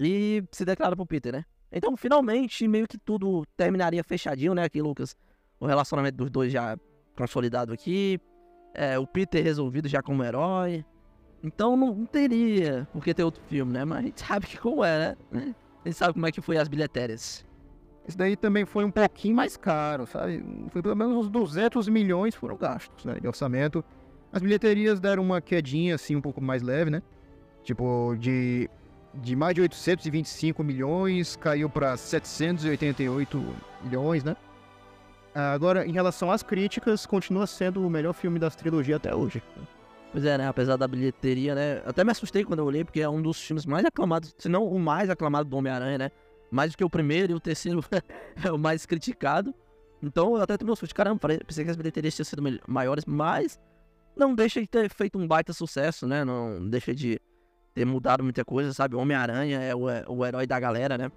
[0.00, 1.44] e se declara pro Peter, né?
[1.70, 4.64] Então, finalmente, meio que tudo terminaria fechadinho, né?
[4.64, 5.16] Aqui, Lucas,
[5.58, 6.76] o relacionamento dos dois já
[7.16, 8.20] consolidado aqui
[8.76, 10.84] é, o Peter resolvido já como herói.
[11.42, 13.84] Então não, não teria por que ter outro filme, né?
[13.84, 15.54] Mas a gente sabe que como é, né?
[15.84, 17.44] A gente sabe como é que foi as bilhetérias.
[18.06, 20.44] Esse daí também foi um pouquinho mais caro, sabe?
[20.70, 23.18] Foi pelo menos uns 200 milhões foram gastos, né?
[23.18, 23.82] De orçamento.
[24.30, 27.02] As bilheterias deram uma quedinha, assim, um pouco mais leve, né?
[27.62, 28.68] Tipo, de,
[29.14, 33.42] de mais de 825 milhões, caiu para 788
[33.82, 34.36] milhões, né?
[35.38, 39.42] Agora, em relação às críticas, continua sendo o melhor filme das trilogias até hoje.
[40.10, 40.48] Pois é, né?
[40.48, 41.82] Apesar da bilheteria, né?
[41.84, 44.66] Até me assustei quando eu olhei, porque é um dos filmes mais aclamados, se não
[44.66, 46.10] o mais aclamado do Homem-Aranha, né?
[46.50, 47.84] Mais do que o primeiro e o terceiro
[48.42, 49.54] é o mais criticado.
[50.02, 50.94] Então eu até tomei um susto.
[50.94, 53.60] Caramba, pensei que as bilheterias tinham sido maiores, mas
[54.16, 56.24] não deixa de ter feito um baita sucesso, né?
[56.24, 57.20] Não deixa de
[57.74, 58.96] ter mudado muita coisa, sabe?
[58.96, 61.12] Homem-Aranha é o, é o herói da galera, né?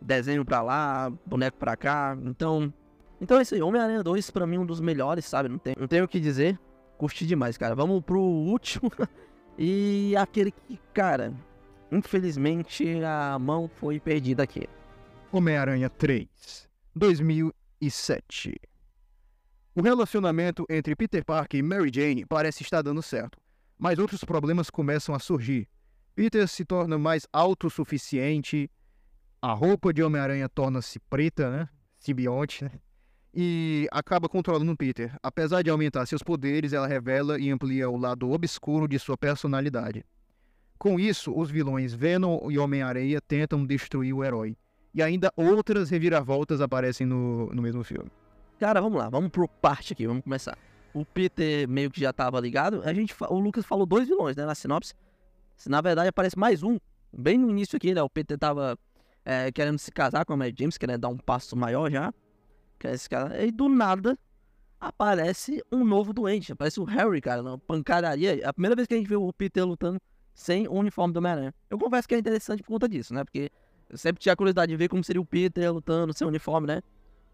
[0.00, 2.16] Desenho pra lá, boneco pra cá.
[2.24, 2.72] Então,
[3.22, 5.48] então é isso aí, Homem-Aranha 2 pra mim um dos melhores, sabe?
[5.48, 6.58] Não, tem, não tenho o que dizer.
[6.98, 7.72] Curti demais, cara.
[7.72, 8.90] Vamos pro último.
[9.56, 11.32] e aquele que, cara,
[11.92, 14.68] infelizmente a mão foi perdida aqui.
[15.30, 18.60] Homem-Aranha 3, 2007.
[19.76, 23.38] O relacionamento entre Peter Parker e Mary Jane parece estar dando certo,
[23.78, 25.68] mas outros problemas começam a surgir.
[26.16, 28.68] Peter se torna mais autossuficiente,
[29.40, 31.68] a roupa de Homem-Aranha torna-se preta, né?
[32.00, 32.72] Simbionte, né?
[33.34, 35.16] E acaba controlando Peter.
[35.22, 40.04] Apesar de aumentar seus poderes, ela revela e amplia o lado obscuro de sua personalidade.
[40.78, 44.56] Com isso, os vilões Venom e Homem-Areia tentam destruir o herói.
[44.94, 48.10] E ainda outras reviravoltas aparecem no, no mesmo filme.
[48.58, 50.58] Cara, vamos lá, vamos por parte aqui, vamos começar.
[50.92, 52.82] O Peter meio que já estava ligado.
[52.84, 54.92] A gente, o Lucas falou dois vilões, né, na sinopse.
[55.66, 56.78] Na verdade, aparece mais um.
[57.10, 58.02] Bem no início aqui, né?
[58.02, 58.78] O Peter tava
[59.24, 62.12] é, querendo se casar com a Mary James, querendo dar um passo maior já
[62.82, 63.44] que é esse cara.
[63.44, 64.18] E do nada
[64.80, 66.52] aparece um novo doente.
[66.52, 68.42] Aparece o Harry, cara, na pancadaria.
[68.42, 70.00] É a primeira vez que a gente vê o Peter lutando
[70.34, 71.54] sem o uniforme do Homem-Aranha.
[71.70, 73.22] Eu confesso que é interessante por conta disso, né?
[73.22, 73.50] Porque
[73.88, 76.82] eu sempre tinha curiosidade de ver como seria o Peter lutando sem uniforme, né?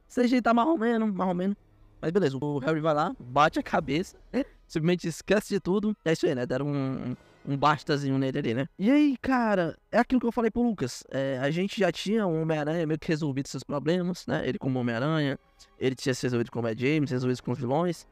[0.08, 1.56] CG tá mais ou menos, mais ou menos.
[2.00, 4.18] Mas beleza, o Harry vai lá, bate a cabeça,
[4.68, 5.96] simplesmente esquece de tudo.
[6.04, 6.44] É isso aí, né?
[6.44, 7.16] Deram um,
[7.48, 8.68] um bastazinho nele ali, né?
[8.78, 11.02] E aí, cara, é aquilo que eu falei pro Lucas.
[11.10, 14.46] É, a gente já tinha um Homem-Aranha meio que resolvido seus problemas, né?
[14.46, 15.38] Ele como Homem-Aranha,
[15.78, 18.06] ele tinha se resolvido com o Mad James, resolvido com os vilões.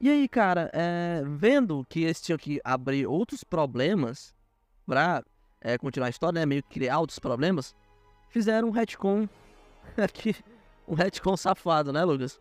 [0.00, 4.32] E aí, cara, é, vendo que eles tinham que abrir outros problemas
[4.86, 5.24] pra
[5.60, 6.46] é, continuar a história, né?
[6.46, 7.74] Meio que criar outros problemas,
[8.28, 9.28] fizeram um retcon
[9.98, 10.36] aqui.
[10.86, 12.38] Um retcon safado, né, Lucas?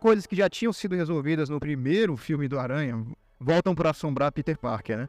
[0.00, 3.06] Coisas que já tinham sido resolvidas no primeiro filme do Aranha
[3.38, 5.08] voltam para assombrar Peter Parker, né?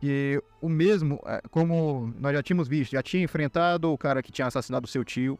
[0.00, 4.32] Que o mesmo, é, como nós já tínhamos visto, já tinha enfrentado o cara que
[4.32, 5.38] tinha assassinado seu tio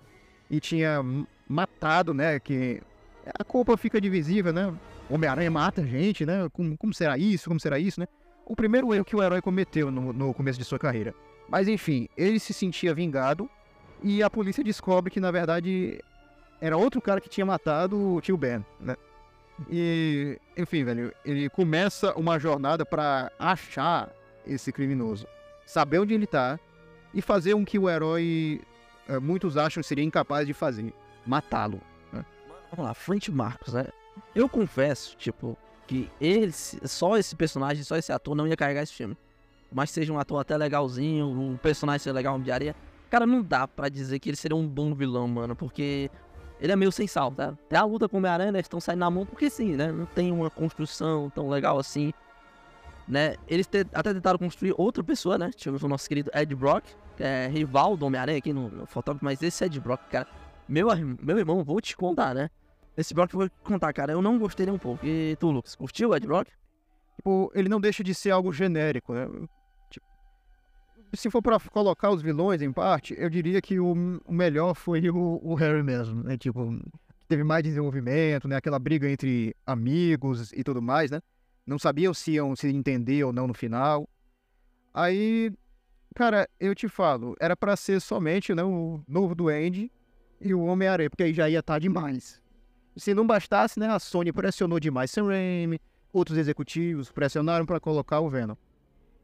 [0.50, 1.00] e tinha
[1.48, 2.38] matado, né?
[2.38, 2.80] Que
[3.38, 4.72] a culpa fica divisível, né?
[5.08, 6.48] Homem-Aranha mata a gente, né?
[6.52, 7.48] Como, como, será isso?
[7.48, 8.06] Como será isso, né?
[8.46, 11.14] O primeiro erro que o herói cometeu no, no começo de sua carreira.
[11.48, 13.48] Mas enfim, ele se sentia vingado
[14.02, 16.00] e a polícia descobre que na verdade
[16.60, 18.96] era outro cara que tinha matado o tio Ben, né?
[19.70, 24.10] E, enfim, velho, ele começa uma jornada para achar
[24.46, 25.26] esse criminoso,
[25.66, 26.58] saber onde ele tá
[27.12, 28.60] e fazer um que o herói
[29.08, 30.92] é, muitos acham seria incapaz de fazer,
[31.26, 31.80] matá-lo.
[32.12, 32.24] Né?
[32.70, 33.86] Vamos lá, Frente Marcos, né?
[34.34, 38.92] Eu confesso, tipo, que esse, só esse personagem, só esse ator não ia carregar esse
[38.92, 39.16] filme.
[39.72, 42.76] Mas seja um ator até legalzinho, um personagem ser legal de areia.
[43.10, 46.10] Cara, não dá para dizer que ele seria um bom vilão, mano, porque
[46.60, 47.54] ele é meio sem sal, tá?
[47.68, 49.90] Tem a luta com o Homem-Aranha, eles estão saindo na mão porque sim, né?
[49.90, 52.12] Não tem uma construção tão legal assim
[53.06, 53.36] né?
[53.46, 55.50] Eles te, até tentaram construir outra pessoa, né?
[55.54, 56.84] Tivemos o nosso querido Ed Brock,
[57.16, 60.28] que é rival do Homem-Aranha aqui no, no fotógrafo, mas esse Ed Brock, cara,
[60.68, 60.88] meu,
[61.22, 62.50] meu irmão, vou te contar, né?
[62.96, 65.04] Esse Brock vou te contar, cara, eu não gostei nem um pouco.
[65.04, 66.48] E tu, Lucas, curtiu o Ed Brock?
[67.24, 69.26] tipo, ele não deixa de ser algo genérico, né?
[69.90, 70.06] Tipo,
[71.14, 75.08] se for pra colocar os vilões em parte, eu diria que o, o melhor foi
[75.08, 76.36] o, o Harry mesmo, né?
[76.36, 76.78] Tipo,
[77.26, 78.56] teve mais desenvolvimento, né?
[78.56, 81.20] Aquela briga entre amigos e tudo mais, né?
[81.66, 84.08] Não sabiam se iam se entender ou não no final.
[84.92, 85.52] Aí,
[86.14, 89.90] cara, eu te falo, era pra ser somente né, o novo Duende
[90.40, 92.40] e o Homem-Aranha, porque aí já ia estar tá demais.
[92.96, 95.80] Se não bastasse, né, a Sony pressionou demais Sam Raimi,
[96.12, 98.54] outros executivos pressionaram para colocar o Venom.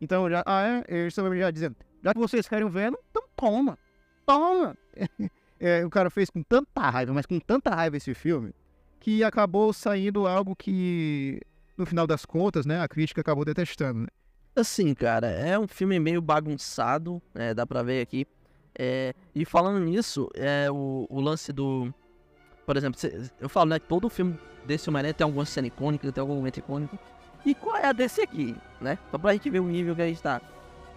[0.01, 0.85] Então, já, ah, é?
[0.89, 3.79] Eles estão já dizendo, já que vocês querem o Venom, então toma,
[4.27, 4.77] toma.
[5.61, 8.55] é, o cara fez com tanta raiva, mas com tanta raiva esse filme,
[8.99, 11.41] que acabou saindo algo que,
[11.81, 14.07] no final das contas, né, a crítica acabou detestando, né?
[14.55, 18.27] Assim, cara, é um filme meio bagunçado, é, dá pra ver aqui.
[18.79, 21.93] É, e falando nisso, é, o, o lance do.
[22.67, 23.01] Por exemplo,
[23.41, 23.79] eu falo, né?
[23.79, 26.99] Todo filme desse Homem-Aranha tem alguma cena icônica, tem algum momento icônico.
[27.45, 28.99] E qual é a desse aqui, né?
[29.11, 30.41] Só pra gente ver o nível que a gente tá.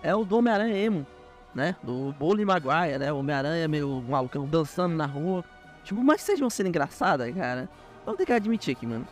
[0.02, 1.08] É o do Homem-Aranha emo,
[1.56, 1.76] né?
[1.82, 3.13] Do Bully Maguire, né?
[3.13, 5.43] O Homem-Aranha meio malucão dançando na rua.
[5.84, 7.69] Tipo, mas seja uma cena engraçada, cara.
[8.06, 9.08] Vamos ter que admitir aqui, mano.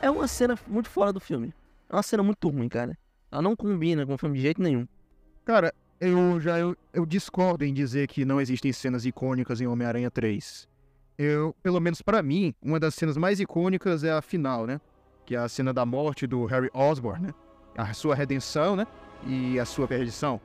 [0.00, 1.52] É uma cena muito fora do filme.
[1.88, 2.96] É uma cena muito ruim, cara.
[3.30, 4.86] Ela não combina com o filme de jeito nenhum.
[5.44, 10.10] Cara, eu já eu, eu discordo em dizer que não existem cenas icônicas em Homem-Aranha
[10.10, 10.68] 3.
[11.18, 14.80] Eu, pelo menos para mim, uma das cenas mais icônicas é a final, né?
[15.26, 17.34] Que é a cena da morte do Harry Osborn, né?
[17.76, 18.86] A sua redenção, né?
[19.26, 20.40] E a sua perdição.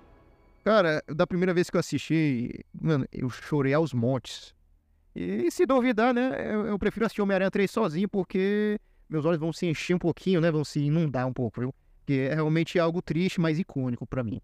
[0.65, 4.54] Cara, da primeira vez que eu assisti, mano, eu chorei aos montes.
[5.15, 6.54] E se duvidar, né?
[6.54, 8.78] Eu, eu prefiro assistir Homem-Aranha 3 sozinho, porque
[9.10, 10.52] meus olhos vão se encher um pouquinho, né?
[10.52, 11.74] Vão se inundar um pouco, viu?
[12.06, 14.39] que é realmente algo triste, mas icônico para mim.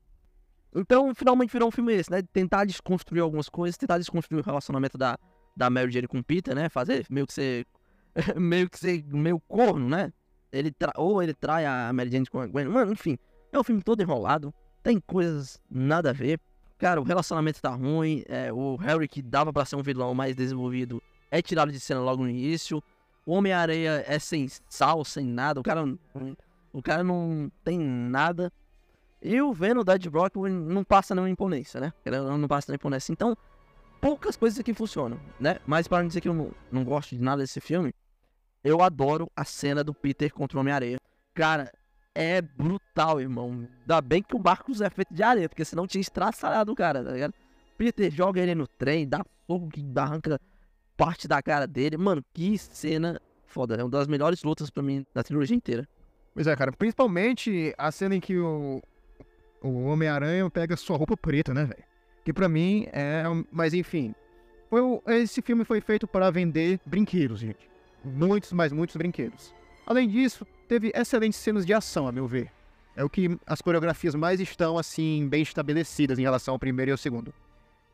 [0.73, 2.21] Então, finalmente virou um filme esse, né?
[2.33, 5.17] Tentar desconstruir algumas coisas, tentar desconstruir o relacionamento da,
[5.55, 6.69] da Mary Jane com o Peter, né?
[6.69, 7.67] Fazer meio que ser.
[8.35, 10.11] meio que ser meio corno, né?
[10.51, 10.91] Ele tra...
[10.95, 12.65] Ou ele trai a Mary Jane com a Gwen.
[12.65, 13.17] Mano, enfim.
[13.51, 14.53] É um filme todo enrolado.
[14.81, 16.39] Tem coisas nada a ver.
[16.77, 18.23] Cara, o relacionamento tá ruim.
[18.27, 21.99] É, o Harry, que dava para ser um vilão mais desenvolvido, é tirado de cena
[21.99, 22.81] logo no início.
[23.25, 25.59] O Homem-Areia é sem sal, sem nada.
[25.59, 25.85] O cara.
[26.73, 28.51] O cara não tem nada.
[29.21, 31.93] E o Venom da Ed Brock não passa nenhuma imponência, né?
[32.05, 33.11] Ele não passa nenhuma imponência.
[33.11, 33.37] Então,
[33.99, 35.59] poucas coisas aqui funcionam, né?
[35.67, 37.93] Mas para não dizer que eu não, não gosto de nada desse filme,
[38.63, 40.97] eu adoro a cena do Peter contra o Homem-Areia.
[41.33, 41.71] Cara,
[42.15, 43.67] é brutal, irmão.
[43.81, 47.03] Ainda bem que o Marcos é feito de areia, porque senão tinha estraçalhado o cara,
[47.03, 47.33] tá ligado?
[47.77, 50.39] Peter joga ele no trem, dá fogo arranca
[50.97, 51.97] parte da cara dele.
[51.97, 53.75] Mano, que cena foda.
[53.75, 55.87] É uma das melhores lutas para mim da trilogia inteira.
[56.33, 56.71] Pois é, cara.
[56.71, 58.81] Principalmente a cena em que o,
[59.61, 61.83] o Homem-Aranha pega sua roupa preta, né, velho?
[62.23, 63.23] Que pra mim é.
[63.51, 64.15] Mas enfim.
[64.69, 64.81] Foi,
[65.17, 67.69] esse filme foi feito para vender brinquedos, gente.
[68.03, 69.53] Muitos, mas muitos brinquedos.
[69.85, 72.49] Além disso, teve excelentes cenas de ação, a meu ver.
[72.95, 76.93] É o que as coreografias mais estão, assim, bem estabelecidas em relação ao primeiro e
[76.93, 77.33] ao segundo.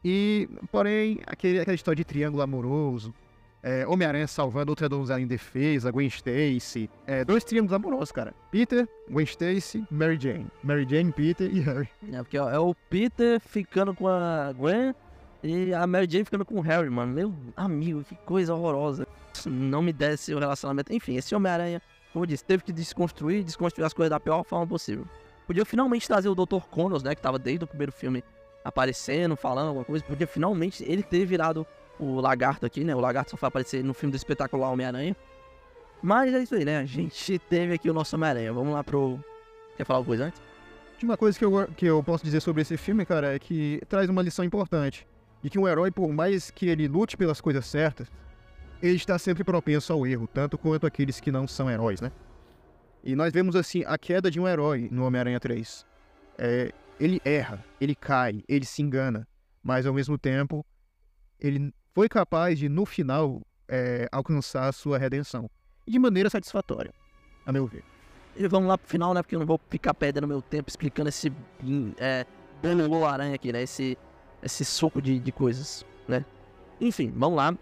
[0.09, 3.13] E, porém, aquele, aquela história de triângulo amoroso,
[3.61, 6.89] é, Homem-Aranha salvando outra donzela em defesa, Gwen Stacy.
[7.05, 8.33] É, dois triângulos amorosos, cara.
[8.49, 10.47] Peter, Gwen Stacy, Mary Jane.
[10.63, 11.89] Mary Jane, Peter e Harry.
[12.09, 14.95] É, porque ó, é o Peter ficando com a Gwen
[15.43, 17.13] e a Mary Jane ficando com o Harry, mano.
[17.13, 19.05] Meu amigo, que coisa horrorosa.
[19.45, 20.93] Não me desse o relacionamento.
[20.93, 21.81] Enfim, esse Homem-Aranha,
[22.13, 25.05] como eu disse, teve que desconstruir, desconstruir as coisas da pior forma possível.
[25.45, 26.61] Podia finalmente trazer o Dr.
[26.71, 28.23] Connors, né, que tava desde o primeiro filme
[28.67, 30.03] aparecendo, falando alguma coisa.
[30.03, 31.65] Podia finalmente ele ter virado
[31.97, 32.93] o lagarto aqui, né?
[32.93, 35.15] O lagarto só foi aparecer no filme do espetacular Homem-Aranha.
[36.01, 36.77] Mas é isso aí, né?
[36.77, 38.51] A gente teve aqui o nosso Homem-Aranha.
[38.51, 39.19] Vamos lá pro.
[39.77, 40.41] Quer falar alguma coisa antes?
[41.01, 44.09] Uma coisa que eu, que eu posso dizer sobre esse filme, cara, é que traz
[44.09, 45.07] uma lição importante.
[45.41, 48.11] De que um herói, por mais que ele lute pelas coisas certas,
[48.81, 52.11] ele está sempre propenso ao erro, tanto quanto aqueles que não são heróis, né?
[53.03, 55.85] E nós vemos, assim, a queda de um herói no Homem-Aranha 3.
[56.39, 59.27] É, ele erra, ele cai, ele se engana,
[59.63, 60.65] mas ao mesmo tempo,
[61.39, 65.49] ele foi capaz de, no final, é, alcançar a sua redenção.
[65.85, 66.93] E de maneira satisfatória,
[67.45, 67.83] a meu ver.
[68.35, 69.21] E vamos lá pro final, né?
[69.21, 71.31] Porque eu não vou ficar perdendo meu tempo explicando esse
[71.97, 72.25] é,
[72.61, 73.63] Danilo Aranha aqui, né?
[73.63, 73.97] Esse,
[74.43, 76.23] esse soco de, de coisas, né?
[76.79, 77.57] Enfim, vamos lá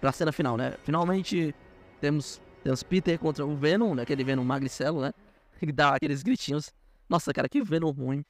[0.00, 0.74] pra cena final, né?
[0.84, 1.54] Finalmente
[2.00, 4.02] temos, temos Peter contra o Venom, né?
[4.02, 5.12] Aquele Venom magricelo, né?
[5.58, 6.72] Que dá aqueles gritinhos.
[7.08, 8.24] Nossa, cara, que Venom ruim.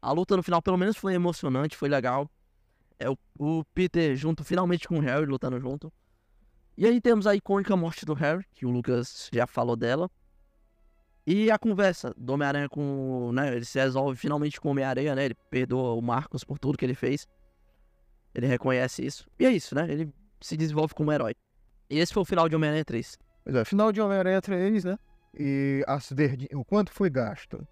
[0.00, 2.30] A luta no final, pelo menos, foi emocionante, foi legal.
[2.98, 5.92] É o, o Peter junto finalmente com o Harry, lutando junto.
[6.76, 10.08] E aí temos a icônica morte do Harry, que o Lucas já falou dela.
[11.26, 13.32] E a conversa do Homem-Aranha com.
[13.32, 15.26] Né, ele se resolve finalmente com o Homem-Aranha, né?
[15.26, 17.26] Ele perdoa o Marcos por tudo que ele fez.
[18.34, 19.28] Ele reconhece isso.
[19.38, 19.86] E é isso, né?
[19.90, 21.34] Ele se desenvolve como herói.
[21.90, 23.18] E esse foi o final de Homem-Aranha 3.
[23.44, 24.98] Pois é, final de Homem-Aranha 3, né?
[25.38, 26.48] E verde...
[26.54, 27.66] o quanto foi gasto?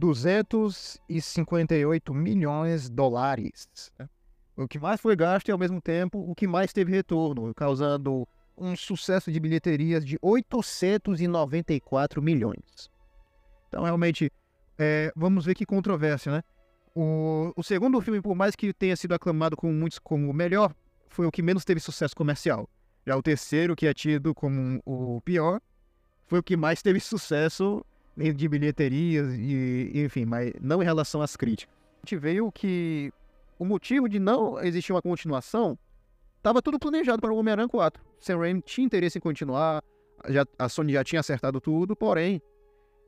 [0.00, 3.68] 258 milhões de dólares.
[4.56, 8.26] O que mais foi gasto e, ao mesmo tempo, o que mais teve retorno, causando
[8.56, 12.90] um sucesso de bilheterias de 894 milhões.
[13.68, 14.32] Então, realmente,
[14.78, 16.42] é, vamos ver que controvérsia, né?
[16.94, 20.74] O, o segundo filme, por mais que tenha sido aclamado com muitos como o melhor,
[21.08, 22.68] foi o que menos teve sucesso comercial.
[23.06, 25.60] Já o terceiro, que é tido como o pior,
[26.26, 27.84] foi o que mais teve sucesso
[28.16, 31.74] de bilheterias e, enfim, mas não em relação às críticas.
[32.02, 33.12] A gente veio que
[33.58, 35.78] o motivo de não existir uma continuação
[36.38, 38.02] estava tudo planejado para o Homem-Aranha 4.
[38.18, 39.82] Sam Raimi tinha interesse em continuar,
[40.28, 42.40] já, a Sony já tinha acertado tudo, porém,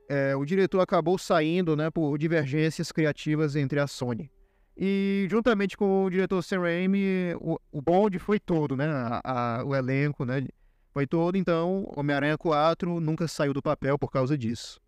[0.09, 4.31] é, o diretor acabou saindo né, por divergências criativas entre a Sony.
[4.77, 8.87] E juntamente com o diretor Sam Raimi, o, o bonde foi todo, né?
[8.87, 9.21] A,
[9.61, 10.47] a, o elenco, né?
[10.93, 14.82] Foi todo, então Homem-Aranha 4 nunca saiu do papel por causa disso.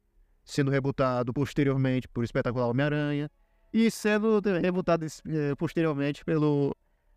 [0.45, 3.31] Sendo rebutado posteriormente por Espetacular Homem-Aranha
[3.73, 6.77] e sendo rebutado eh, posteriormente pelo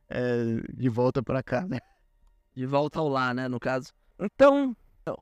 [0.10, 1.80] eh, De Volta pra cá, né?
[2.56, 3.94] De volta ao lar, né, no caso.
[4.20, 4.76] Então,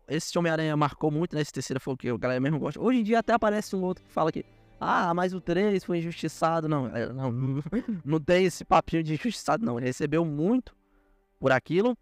[0.07, 1.41] esse Homem-Aranha marcou muito, né?
[1.41, 2.79] Esse terceiro foi o que a galera mesmo gosta.
[2.79, 4.45] Hoje em dia até aparece um outro que fala que
[4.79, 6.67] ah, mas o 3 foi injustiçado.
[6.67, 7.63] Não, é, não, não,
[8.05, 9.77] não tem esse papinho de injustiçado, não.
[9.77, 10.75] Ele recebeu muito
[11.39, 11.97] por aquilo.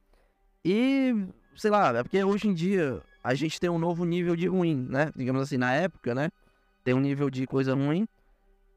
[0.65, 1.13] E,
[1.55, 4.85] sei lá, é porque hoje em dia a gente tem um novo nível de ruim,
[4.89, 5.11] né?
[5.15, 6.29] Digamos assim, na época, né?
[6.83, 8.05] Tem um nível de coisa ruim.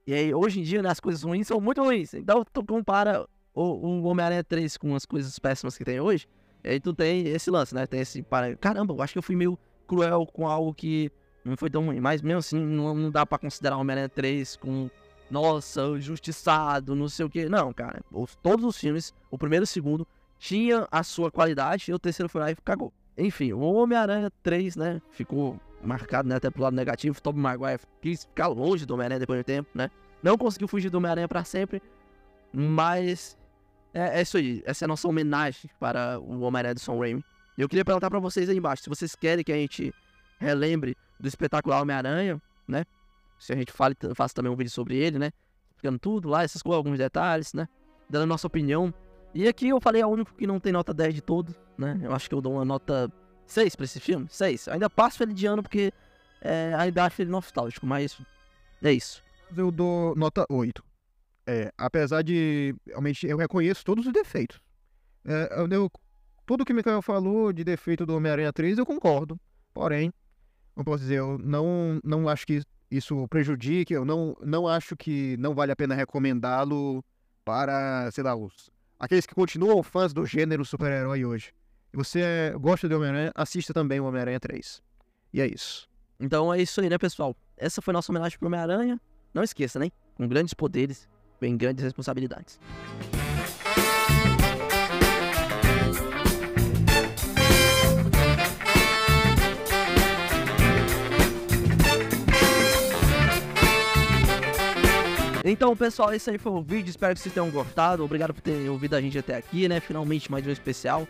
[0.07, 2.15] E aí, hoje em dia, né, as coisas ruins são muito ruins.
[2.15, 6.29] Então, tu compara o, o Homem-Aranha 3 com as coisas péssimas que tem hoje.
[6.63, 7.87] E aí tu tem esse lance, né?
[7.87, 8.23] Tem esse.
[8.23, 8.55] Para...
[8.57, 11.11] Caramba, eu acho que eu fui meio cruel com algo que
[11.45, 11.99] não foi tão ruim.
[11.99, 14.89] Mas mesmo assim, não, não dá pra considerar o Homem-Aranha 3 com.
[15.29, 17.49] Nossa, justiçado, não sei o que.
[17.49, 18.01] Não, cara.
[18.13, 20.07] Os, todos os filmes, o primeiro e o segundo,
[20.39, 22.93] tinha a sua qualidade e o terceiro foi lá e cagou.
[23.19, 25.01] Enfim, o Homem-Aranha 3, né?
[25.11, 27.21] Ficou marcado né, até pro lado negativo.
[27.21, 29.91] Tobey Maguire quis ficar longe do Homem-Aranha depois do tempo, né?
[30.23, 31.83] Não conseguiu fugir do Homem-Aranha pra sempre.
[32.53, 33.37] Mas
[33.97, 34.63] é, é, isso aí.
[34.67, 37.25] Essa é a nossa homenagem para o Homem-Aranha do Sam Raimi.
[37.57, 39.95] E eu queria perguntar para vocês aí embaixo, se vocês querem que a gente
[40.39, 42.85] relembre do espetacular Homem-Aranha, né?
[43.39, 45.31] Se a gente fale, faça também um vídeo sobre ele, né?
[45.71, 47.67] Explicando tudo lá, essas coisas, alguns detalhes, né?
[48.09, 48.93] Dando a nossa opinião.
[49.37, 52.01] E aqui eu falei é o único que não tem nota 10 de todo, né?
[52.03, 53.13] Eu acho que eu dou uma nota
[53.47, 54.27] 6 pra esse filme.
[54.31, 54.69] 6.
[54.69, 55.93] Ainda passo ele de ano porque
[56.41, 58.19] é, ainda acho ele nostálgico, mas
[58.83, 59.23] é isso.
[59.55, 60.83] Eu dou nota 8.
[61.47, 62.75] É, apesar de.
[62.87, 64.59] Realmente, eu reconheço todos os defeitos.
[65.23, 65.91] É, eu, eu,
[66.47, 69.39] tudo que o Mikael falou de defeito do Homem-Aranha 3, eu concordo.
[69.75, 70.15] Porém,
[70.75, 75.37] eu posso dizer, eu não, não acho que isso prejudique, eu não, não acho que
[75.37, 77.05] não vale a pena recomendá-lo
[77.45, 81.53] para, sei lá, os, aqueles que continuam fãs do gênero super-herói hoje.
[81.91, 84.83] Se você gosta de Homem-Aranha, assista também o Homem-Aranha 3.
[85.33, 85.89] E é isso.
[86.19, 87.37] Então é isso aí, né, pessoal?
[87.57, 89.01] Essa foi nossa homenagem pro Homem-Aranha.
[89.33, 89.91] Não esqueça, né?
[90.15, 91.09] Com grandes poderes,
[91.41, 92.59] vem grandes responsabilidades.
[105.49, 106.91] Então, pessoal, esse aí foi o vídeo.
[106.91, 108.05] Espero que vocês tenham gostado.
[108.05, 109.79] Obrigado por terem ouvido a gente até aqui, né?
[109.79, 111.07] Finalmente mais um especial.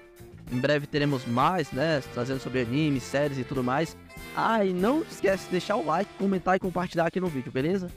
[0.53, 2.03] Em breve teremos mais, né?
[2.13, 3.97] Trazendo sobre animes, séries e tudo mais.
[4.37, 7.91] Ah, e não esquece de deixar o like, comentar e compartilhar aqui no vídeo, beleza?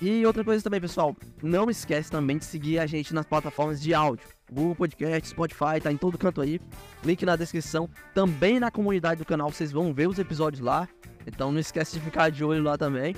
[0.00, 3.92] E outra coisa também, pessoal, não esquece também de seguir a gente nas plataformas de
[3.92, 4.26] áudio.
[4.50, 6.62] Google Podcast, Spotify, tá em todo canto aí.
[7.04, 7.90] Link na descrição.
[8.14, 10.88] Também na comunidade do canal vocês vão ver os episódios lá.
[11.26, 13.14] Então não esquece de ficar de olho lá também.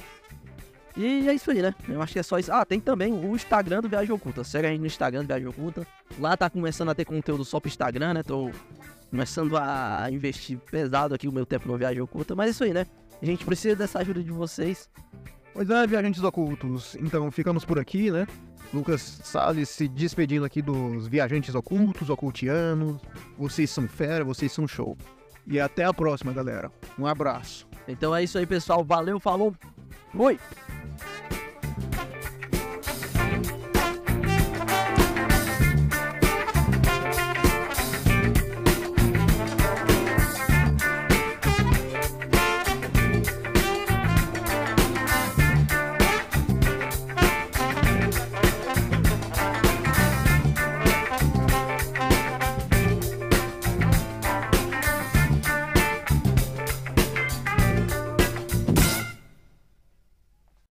[0.96, 1.74] E é isso aí, né?
[1.88, 2.52] Eu acho que é só isso.
[2.52, 4.44] Ah, tem também o Instagram do Viagem Oculta.
[4.44, 5.86] Segue a gente no Instagram do Viagem Oculta.
[6.18, 8.22] Lá tá começando a ter conteúdo só pro Instagram, né?
[8.22, 8.50] Tô
[9.10, 12.36] começando a investir pesado aqui o meu tempo no Viagem Oculta.
[12.36, 12.86] Mas é isso aí, né?
[13.20, 14.88] A gente precisa dessa ajuda de vocês.
[15.52, 16.96] Pois é, viajantes ocultos.
[16.96, 18.26] Então ficamos por aqui, né?
[18.72, 23.00] Lucas Salles se despedindo aqui dos viajantes ocultos, ocultianos.
[23.38, 24.96] Vocês são fera, vocês são show.
[25.46, 26.70] E até a próxima, galera.
[26.98, 27.66] Um abraço.
[27.86, 28.84] Então é isso aí, pessoal.
[28.84, 29.54] Valeu, falou.
[30.16, 30.38] 5位